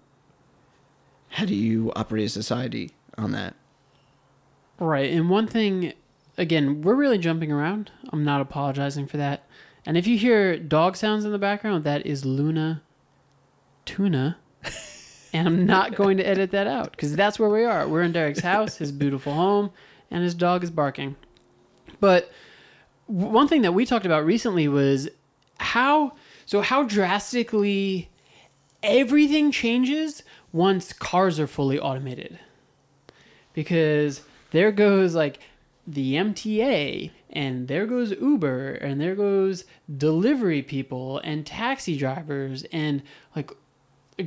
[1.30, 3.55] how do you operate a society on that?
[4.80, 5.12] Right.
[5.12, 5.93] And one thing,
[6.38, 7.91] again, we're really jumping around.
[8.12, 9.43] I'm not apologizing for that.
[9.86, 12.82] And if you hear dog sounds in the background, that is Luna
[13.86, 14.38] Tuna.
[15.34, 17.88] and I'm not going to edit that out because that's where we are.
[17.88, 19.72] We're in Derek's house, his beautiful home,
[20.12, 21.16] and his dog is barking.
[21.99, 22.32] But
[23.07, 25.10] one thing that we talked about recently was
[25.57, 26.14] how
[26.50, 28.10] so how drastically
[28.82, 32.39] everything changes once cars are fully automated
[33.54, 35.39] because there goes like
[35.86, 43.04] the MTA, and there goes Uber, and there goes delivery people and taxi drivers, and
[43.36, 43.52] like,
[44.20, 44.24] uh,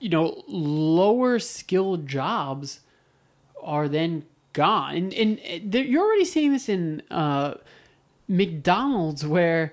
[0.00, 2.80] you know, lower skilled jobs
[3.62, 4.96] are then gone.
[4.96, 7.54] And, and uh, you're already seeing this in uh,
[8.28, 9.72] McDonald's, where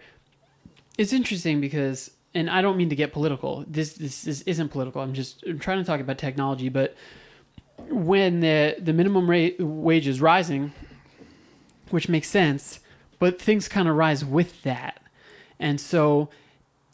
[0.98, 3.66] it's interesting because, and I don't mean to get political.
[3.68, 5.02] This this, this isn't political.
[5.02, 6.96] I'm just I'm trying to talk about technology, but
[7.90, 10.74] when the the minimum rate wage is rising,
[11.90, 12.80] which makes sense,
[13.20, 15.02] but things kind of rise with that,
[15.60, 16.30] and so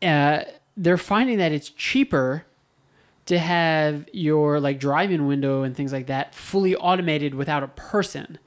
[0.01, 0.41] uh,
[0.75, 2.45] they're finding that it's cheaper
[3.27, 8.39] to have your like drive-in window and things like that fully automated without a person,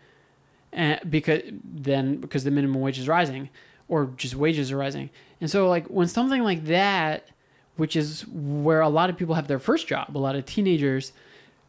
[0.76, 3.48] uh, because then because the minimum wage is rising,
[3.88, 5.10] or just wages are rising,
[5.40, 7.28] and so like when something like that,
[7.76, 11.12] which is where a lot of people have their first job, a lot of teenagers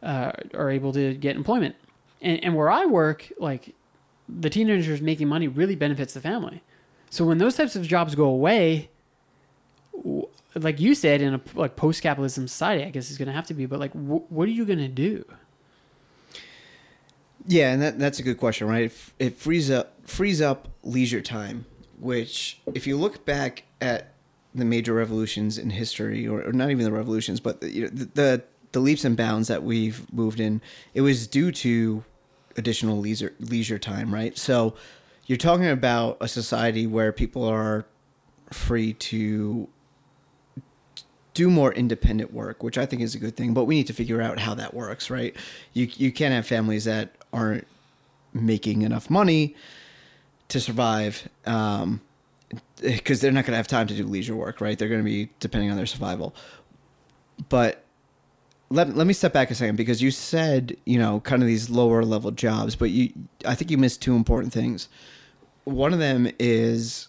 [0.02, 1.74] uh, are able to get employment.
[2.22, 3.74] And, and where I work, like
[4.28, 6.62] the teenagers making money really benefits the family.
[7.10, 8.88] So when those types of jobs go away,
[10.54, 13.54] like you said, in a like post-capitalism society, I guess it's going to have to
[13.54, 13.66] be.
[13.66, 15.24] But like, wh- what are you going to do?
[17.46, 18.84] Yeah, and that, that's a good question, right?
[18.84, 21.66] It, it frees up frees up leisure time,
[21.98, 24.12] which if you look back at
[24.54, 27.88] the major revolutions in history, or, or not even the revolutions, but the, you know,
[27.88, 28.42] the, the
[28.72, 30.60] the leaps and bounds that we've moved in,
[30.92, 32.04] it was due to
[32.56, 34.36] additional leisure leisure time, right?
[34.36, 34.74] So
[35.26, 37.86] you're talking about a society where people are
[38.52, 39.68] free to
[41.34, 43.52] do more independent work, which I think is a good thing.
[43.52, 45.36] But we need to figure out how that works, right?
[45.72, 47.66] You you can't have families that aren't
[48.32, 49.54] making enough money
[50.48, 52.00] to survive, um,
[52.80, 54.78] because they're not going to have time to do leisure work, right?
[54.78, 56.34] They're going to be depending on their survival.
[57.48, 57.84] But
[58.70, 61.70] let let me step back a second because you said you know kind of these
[61.70, 63.12] lower level jobs, but you
[63.44, 64.88] I think you missed two important things.
[65.64, 67.08] One of them is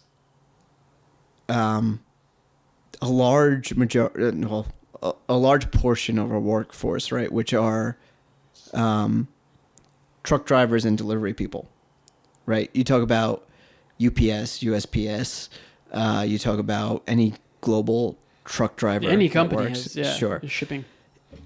[1.50, 2.02] um
[3.02, 4.68] a large major well
[5.02, 7.98] a, a large portion of our workforce, right, which are
[8.74, 9.28] um
[10.24, 11.70] truck drivers and delivery people.
[12.48, 12.72] Right?
[12.74, 13.44] You talk about
[14.04, 15.50] UPS, USPS,
[15.92, 20.84] uh you talk about any global truck driver Any company has yeah, sure shipping.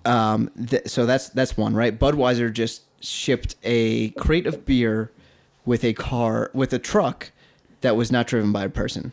[0.05, 5.11] um th- so that's that's one right budweiser just shipped a crate of beer
[5.65, 7.31] with a car with a truck
[7.81, 9.11] that was not driven by a person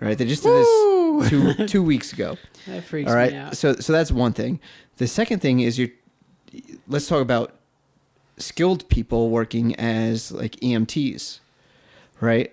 [0.00, 1.20] all right they just did Woo!
[1.20, 2.36] this two two weeks ago
[2.66, 3.56] That freaks all me out.
[3.56, 4.60] so so that's one thing
[4.98, 5.90] the second thing is you
[6.88, 7.54] let's talk about
[8.36, 11.40] skilled people working as like emts
[12.20, 12.52] right?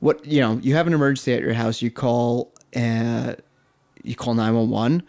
[0.00, 3.34] What you know you have an emergency at your house you call uh
[4.02, 5.02] you call 911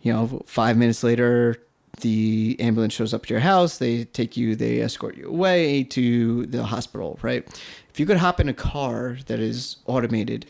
[0.00, 1.56] you know 5 minutes later
[2.00, 6.46] the ambulance shows up to your house they take you they escort you away to
[6.46, 7.46] the hospital right?
[7.90, 10.46] If you could hop in a car that is automated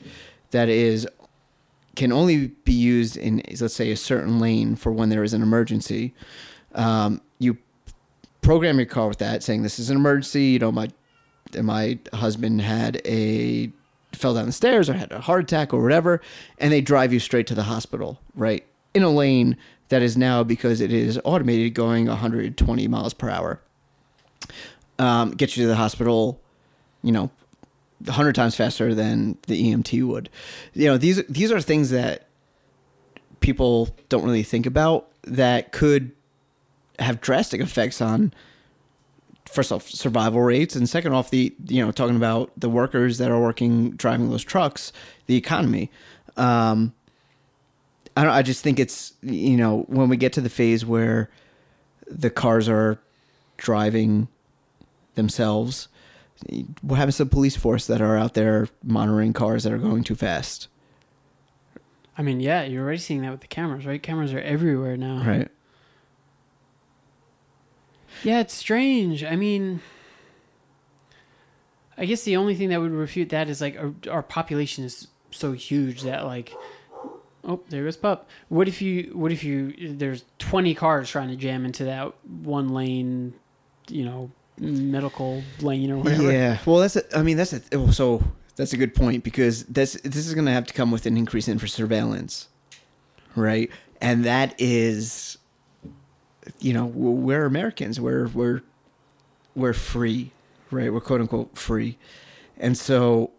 [0.50, 1.08] that is
[1.96, 5.42] can only be used in let's say a certain lane for when there is an
[5.42, 6.14] emergency
[6.74, 7.20] um,
[8.48, 10.44] program your car with that saying this is an emergency.
[10.44, 10.88] You know my
[11.60, 13.70] my husband had a
[14.14, 16.22] fell down the stairs or had a heart attack or whatever
[16.56, 19.54] and they drive you straight to the hospital right in a lane
[19.90, 23.60] that is now because it is automated going 120 miles per hour.
[24.98, 26.40] Um, get you to the hospital
[27.02, 27.30] you know
[28.06, 30.30] 100 times faster than the EMT would.
[30.72, 32.28] You know these these are things that
[33.40, 36.12] people don't really think about that could
[36.98, 38.32] have drastic effects on
[39.46, 43.30] first off survival rates and second off the you know talking about the workers that
[43.30, 44.92] are working driving those trucks
[45.26, 45.90] the economy
[46.36, 46.92] um
[48.16, 51.30] i don't i just think it's you know when we get to the phase where
[52.06, 52.98] the cars are
[53.56, 54.28] driving
[55.14, 55.88] themselves
[56.82, 60.04] what happens to the police force that are out there monitoring cars that are going
[60.04, 60.68] too fast
[62.16, 64.02] I mean, yeah, you're already seeing that with the cameras, right?
[64.02, 65.22] Cameras are everywhere now.
[65.22, 65.48] right
[68.22, 69.24] Yeah, it's strange.
[69.24, 69.80] I mean,
[71.96, 75.08] I guess the only thing that would refute that is like our, our population is
[75.30, 76.54] so huge that like,
[77.44, 78.28] oh, there goes pup.
[78.48, 79.10] What if you?
[79.14, 79.94] What if you?
[79.94, 83.34] There's 20 cars trying to jam into that one lane,
[83.88, 86.32] you know, medical lane or whatever.
[86.32, 86.58] Yeah.
[86.66, 86.96] Well, that's.
[86.96, 88.22] A, I mean, that's a, oh, so.
[88.56, 91.16] That's a good point because that's this is going to have to come with an
[91.16, 92.48] increase in for surveillance,
[93.36, 93.70] right?
[94.00, 95.37] And that is,
[96.60, 98.00] you know, we're Americans.
[98.00, 98.62] We're we're
[99.54, 100.32] we're free,
[100.70, 100.92] right?
[100.92, 101.98] We're quote unquote free,
[102.58, 103.30] and so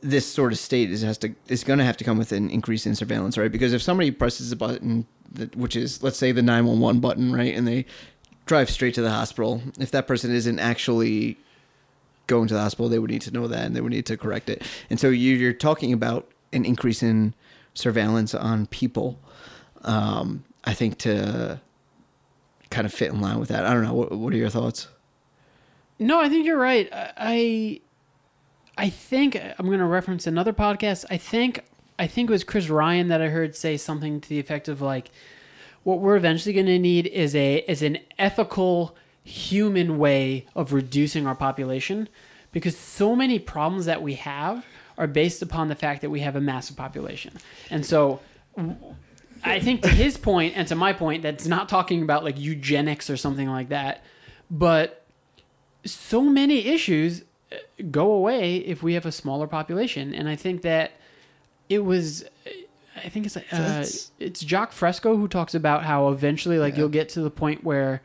[0.00, 2.50] this sort of state is has to is going to have to come with an
[2.50, 3.52] increase in surveillance, right?
[3.52, 7.00] Because if somebody presses a button, that, which is let's say the nine one one
[7.00, 7.86] button, right, and they
[8.46, 9.62] drive straight to the hospital.
[9.78, 11.38] If that person isn't actually
[12.26, 14.16] going to the hospital, they would need to know that and they would need to
[14.16, 14.62] correct it.
[14.88, 17.34] And so you, you're talking about an increase in
[17.74, 19.18] surveillance on people.
[19.82, 21.60] Um, I think to
[22.70, 23.64] kind of fit in line with that.
[23.64, 23.94] I don't know.
[23.94, 24.88] What, what are your thoughts?
[25.98, 26.88] No, I think you're right.
[26.92, 27.80] I
[28.78, 31.04] I think I'm going to reference another podcast.
[31.10, 31.64] I think
[31.98, 34.80] I think it was Chris Ryan that I heard say something to the effect of
[34.80, 35.10] like
[35.82, 41.26] what we're eventually going to need is a is an ethical human way of reducing
[41.26, 42.08] our population
[42.52, 44.64] because so many problems that we have
[44.96, 47.34] are based upon the fact that we have a massive population.
[47.70, 48.20] And so
[49.44, 53.08] I think to his point and to my point that's not talking about like eugenics
[53.10, 54.04] or something like that,
[54.50, 55.04] but
[55.84, 57.22] so many issues
[57.52, 57.56] uh,
[57.90, 60.92] go away if we have a smaller population, and I think that
[61.68, 62.24] it was.
[63.02, 63.86] I think it's uh,
[64.18, 66.80] it's Jacque Fresco who talks about how eventually, like, Yeah.
[66.80, 68.02] you'll get to the point where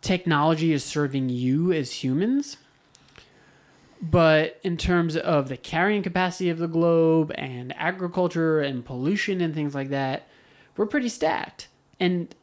[0.00, 2.56] technology is serving you as humans.
[4.02, 9.54] But in terms of the carrying capacity of the globe and agriculture and pollution and
[9.54, 10.28] things like that,
[10.76, 11.68] we're pretty stacked.
[11.98, 12.34] And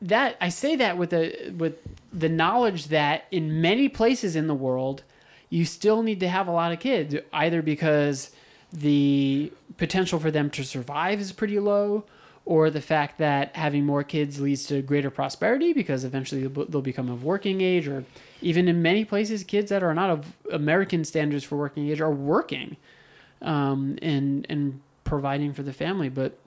[0.00, 1.76] that I say that with the with
[2.12, 5.02] the knowledge that in many places in the world,
[5.50, 8.30] you still need to have a lot of kids, either because
[8.72, 12.04] the potential for them to survive is pretty low,
[12.44, 16.82] or the fact that having more kids leads to greater prosperity because eventually they'll they'll
[16.82, 18.04] become of working age, or
[18.40, 22.10] even in many places, kids that are not of American standards for working age are
[22.12, 22.76] working,
[23.42, 26.38] um, and and providing for the family, but.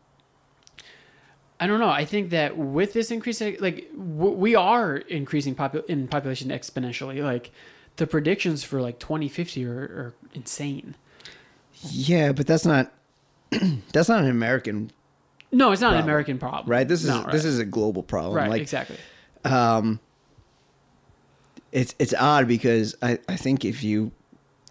[1.62, 1.90] I don't know.
[1.90, 7.24] I think that with this increase, like w- we are increasing popu- in population exponentially.
[7.24, 7.52] Like
[7.98, 10.96] the predictions for like 2050 are, are insane.
[11.84, 12.92] Yeah, but that's not
[13.94, 14.92] that's not an American
[15.52, 16.88] No, it's not an American problem, right.
[16.88, 17.32] This is No, right.
[17.32, 18.36] this is a global problem.
[18.36, 18.50] right.
[18.50, 18.98] Like exactly.
[19.46, 20.00] um,
[21.72, 24.12] it's it's odd because I I think if you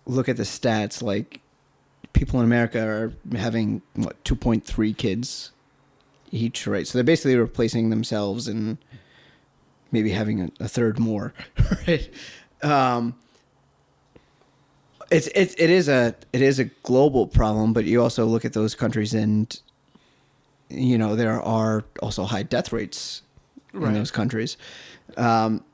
[0.07, 1.41] look at the stats, like
[2.13, 5.53] people in America are having what two point three kids
[6.31, 6.87] each, right?
[6.87, 8.79] So they're basically replacing themselves and
[9.93, 11.33] maybe having a, a third more,
[11.89, 12.09] right?
[12.63, 13.15] Um,
[15.11, 18.53] it's it's it is a it is a global problem, but you also look at
[18.53, 19.61] those countries and
[20.69, 23.23] you know there are also high death rates
[23.75, 23.95] in Right.
[23.95, 24.57] those countries.
[25.17, 25.65] Um,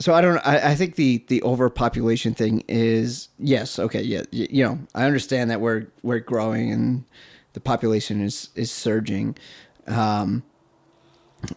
[0.00, 0.38] so I don't.
[0.44, 3.78] I, I think the the overpopulation thing is yes.
[3.78, 4.02] Okay.
[4.02, 4.22] Yeah.
[4.32, 7.04] y- You know, I understand that we're we're growing and
[7.52, 9.36] the population is is surging,
[9.86, 10.42] um,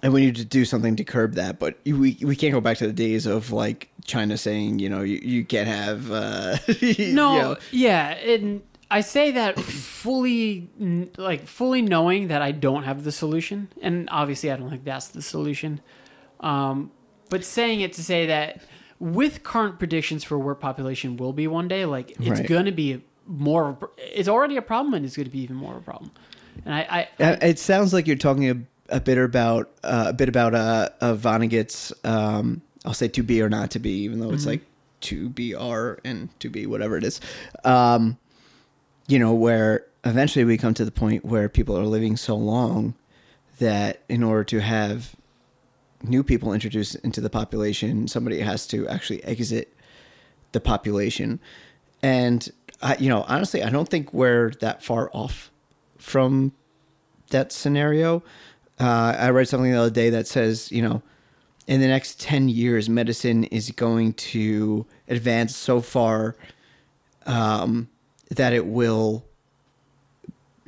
[0.04, 1.60] and we need to do something to curb that.
[1.60, 5.02] But we we can't go back to the days of like China saying you know
[5.02, 8.62] you, you can't have uh, you No, know, yeah, and
[8.92, 10.70] I say that fully,
[11.18, 15.08] like fully knowing that I don't have the solution, and obviously I don't think that's
[15.10, 15.82] the solution.
[16.40, 16.92] Um,
[17.30, 18.62] but saying it to say that
[19.00, 22.48] with current predictions for where population will be one day, like it's Right.
[22.48, 23.70] going to be more.
[23.70, 26.12] of It's already a problem, and it's going to be even more of a problem.
[26.66, 30.14] And I, I, Uh, It sounds like you're talking a, a bit about uh, a
[30.14, 31.94] bit about uh, uh, Vonnegut's.
[32.04, 34.50] Um, I'll say to be or not to be, even though it's Mm-hmm.
[34.52, 34.62] like
[35.02, 37.20] to be are and to be whatever it is.
[37.64, 38.18] Um,
[39.08, 42.96] you know, where eventually we come to the point where people are living so long
[43.60, 45.16] that in order to have
[46.04, 49.74] new people introduced into the population, somebody has to actually exit
[50.52, 51.40] the population.
[52.02, 52.50] And
[52.82, 55.52] I, you know, honestly, I don't think we're that far off
[56.00, 56.54] from
[57.30, 58.24] that scenario.
[58.80, 61.02] Uh, I read something the other day that says, you know,
[61.68, 66.36] in the next 10 years, medicine is going to advance so far
[67.26, 67.90] um,
[68.30, 69.26] that it will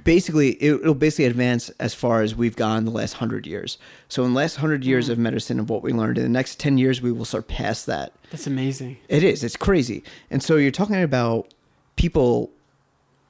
[0.04, 3.78] basically, it, it'll basically advance as far as we've gone the last 100 years.
[4.10, 6.60] So, in the last 100 years of medicine of what we learned, in the next
[6.60, 8.12] 10 years, we will surpass that.
[8.30, 8.98] that's amazing.
[9.08, 9.44] It is.
[9.44, 10.04] It's crazy.
[10.30, 11.54] And so you're talking about
[11.96, 12.52] people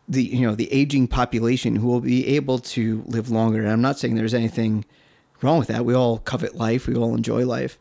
[0.09, 3.61] the you know the aging population who will be able to live longer.
[3.61, 4.83] And I'm not saying there's anything
[5.41, 5.85] wrong with that.
[5.85, 6.87] We all covet life.
[6.87, 7.77] We all enjoy life.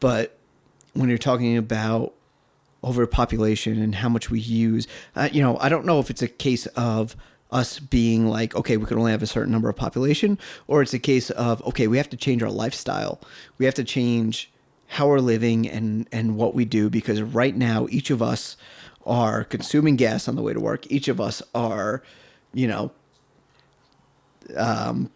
[0.00, 0.38] But
[0.94, 2.14] when you're talking about
[2.84, 4.86] overpopulation and how much we use,
[5.16, 7.16] uh, you know, I don't know if it's a case of
[7.50, 10.38] us being like, okay, we can only have a certain number of population,
[10.68, 13.20] or it's a case of okay, we have to change our lifestyle.
[13.58, 14.52] We have to change
[14.86, 18.56] how we're living and and what we do because right now each of us
[19.06, 20.90] are consuming gas on the way to work.
[20.90, 22.02] Each of us are,
[22.52, 22.90] you know,
[24.56, 25.10] um,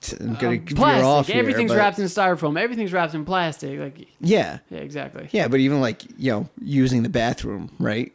[0.00, 2.58] t- I'm gonna Um, veer off here, Everything's but- wrapped in styrofoam.
[2.58, 3.78] Everything's wrapped in plastic.
[3.78, 5.28] Like, Yeah, yeah, exactly.
[5.32, 8.12] yeah, but even like you know, using the bathroom, right?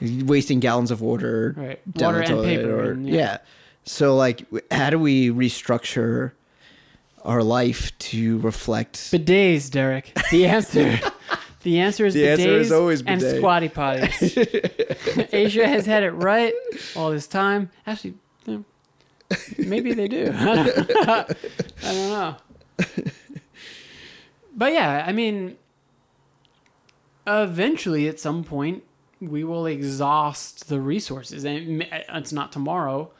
[0.00, 1.80] Wasting gallons of water, Right.
[1.96, 3.14] Water and paper or and- yeah.
[3.14, 3.38] yeah.
[3.84, 6.32] So like, how do we restructure
[7.24, 8.96] our life to reflect.
[9.10, 10.16] Bidets, Derek.
[10.30, 11.00] The answer.
[11.66, 15.28] the answer is The bidets answer is always and squatty potties.
[15.32, 16.54] Asia has had it right
[16.94, 17.70] all this time.
[17.88, 18.14] Actually,
[19.58, 20.30] maybe they do.
[20.32, 21.36] I don't,
[21.82, 22.36] I don't know.
[24.54, 25.56] But yeah, I mean,
[27.26, 28.84] eventually, at some point,
[29.20, 33.10] we will exhaust the resources, and it's not tomorrow,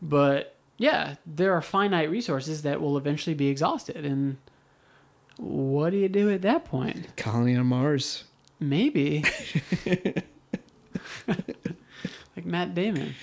[0.00, 4.36] but yeah, there are finite resources that will eventually be exhausted, and
[5.40, 7.16] what do you do at that point?
[7.16, 8.24] Colony on Mars.
[8.58, 9.24] Maybe.
[11.26, 13.14] like Matt Damon.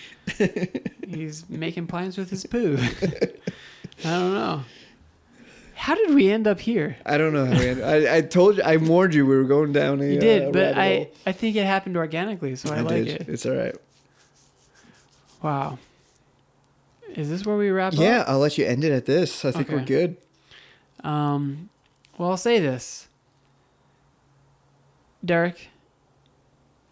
[1.08, 2.78] He's making plans with his poo.
[2.80, 4.64] I don't know.
[5.76, 6.98] How did we end up here?
[7.06, 7.46] I don't know.
[7.46, 8.64] How we end- I, I told you.
[8.64, 10.06] I warned you we were going down a.
[10.06, 11.12] You uh, did, but I, hole.
[11.28, 13.22] I think it happened organically, so I, I like did.
[13.22, 13.30] it.
[13.30, 13.76] It's all right.
[15.44, 15.78] Wow.
[17.14, 18.30] Is this where we wrap Yeah, up?
[18.30, 19.46] I'll let you end it at this.
[19.46, 20.18] I think we're good.
[21.04, 21.70] Um,
[22.18, 23.08] well, I'll say this.
[25.24, 25.70] Derek,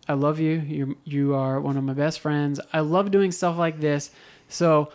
[0.07, 0.59] I love you.
[0.59, 2.59] You you are one of my best friends.
[2.73, 4.11] I love doing stuff like this.
[4.49, 4.91] So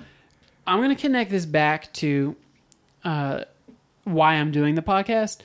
[0.67, 2.37] I'm gonna connect this back to
[3.05, 3.45] uh,
[4.05, 5.39] why I'm doing the podcast,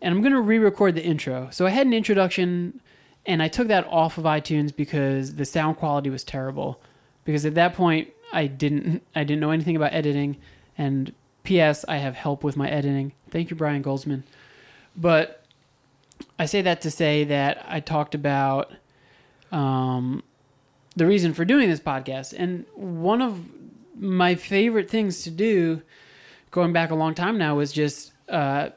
[0.00, 1.48] and I'm gonna re-record the intro.
[1.50, 2.80] So I had an introduction,
[3.26, 6.80] and I took that off of iTunes because the sound quality was terrible.
[7.24, 10.36] Because at that point, I didn't I didn't know anything about editing,
[10.78, 11.12] and
[11.44, 11.84] P.S.
[11.88, 13.12] I have help with my editing.
[13.30, 14.22] Thank you, Brian Goldsman.
[14.96, 15.44] But
[16.38, 18.72] I say that to say that I talked about
[19.52, 20.22] um,
[20.96, 23.44] the reason for doing this podcast, and one of
[23.96, 25.82] my favorite things to do,
[26.50, 28.70] going back a long time now, was just uh,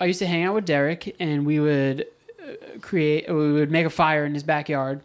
[0.00, 2.06] I used to hang out with Derek, and we would
[2.42, 5.00] uh, create, we would make a fire in his backyard,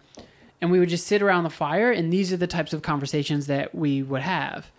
[0.60, 3.47] and we would just sit around the fire, and these are the types of conversations
[3.47, 4.72] that we would have.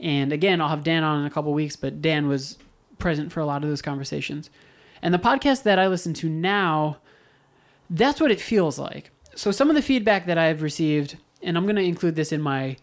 [0.00, 2.58] And again, I'll have Dan on in a couple weeks, but Dan was
[2.98, 4.50] present for a lot of those conversations.
[5.02, 6.98] And the podcast that I listen to now,
[7.88, 9.10] that's what it feels like.
[9.34, 12.40] So some of the feedback that I've received, and I'm going to include this in
[12.40, 12.76] my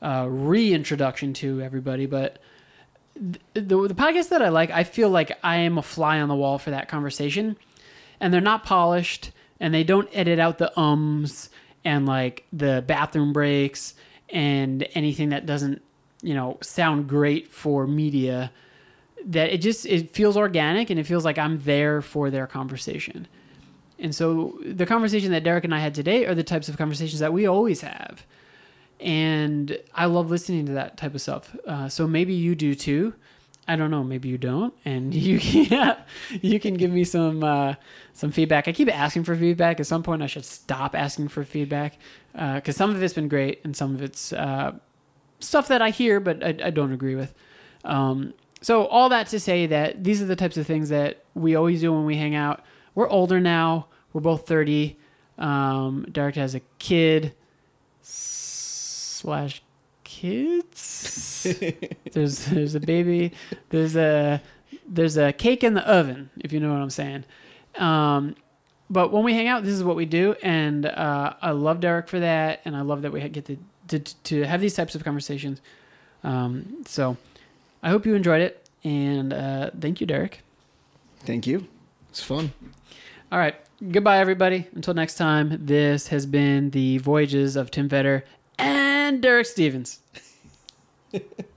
[0.00, 2.38] uh, reintroduction to everybody, but
[3.14, 6.28] th- the, the podcast that I like, I feel like I am a fly on
[6.28, 7.56] the wall for that conversation.
[8.20, 11.50] And they're not polished, and they don't edit out the ums
[11.84, 13.94] and like the bathroom breaks
[14.28, 15.82] and anything that doesn't,
[16.22, 18.52] you know, sound great for media
[19.26, 23.26] that it just it feels organic and it feels like I'm there for their conversation.
[23.98, 27.20] And so the conversation that Derek and I had today are the types of conversations
[27.20, 28.26] that we always have.
[28.98, 31.54] And I love listening to that type of stuff.
[31.66, 33.14] Uh, so maybe you do too.
[33.66, 34.02] I don't know.
[34.02, 35.96] Maybe you don't, and you can
[36.40, 37.74] you can give me some uh,
[38.12, 38.66] some feedback.
[38.66, 39.78] I keep asking for feedback.
[39.78, 41.96] At some point, I should stop asking for feedback
[42.32, 44.72] because some of it's been great, and some of it's uh,
[45.42, 47.34] stuff that I hear but I, I don't agree with.
[47.84, 51.56] Um, so all that to say that these are the types of things that we
[51.56, 52.64] always do when we hang out.
[52.94, 53.88] We're older now.
[54.12, 54.98] We're both thirty.
[55.38, 57.34] Um, Derek has a kid
[58.02, 59.62] slash
[60.04, 61.46] kids.
[62.12, 63.32] there's there's a baby.
[63.70, 64.40] There's a
[64.86, 66.30] there's a cake in the oven.
[66.38, 67.24] If you know what I'm saying.
[67.76, 68.36] Um,
[68.90, 72.08] but when we hang out, this is what we do, and uh, I love Derek
[72.08, 73.56] for that, and I love that we get to
[73.98, 75.60] to, to have these types of conversations.
[76.24, 77.16] Um, so
[77.82, 80.40] I hope you enjoyed it, and uh, thank you, Derek.
[81.20, 81.66] Thank you.
[82.10, 82.52] It's fun.
[83.30, 83.54] All right,
[83.90, 84.66] goodbye, everybody.
[84.74, 88.22] Until next time, this has been the voyages of Tim Vetter
[88.58, 90.00] and Derek Stevens.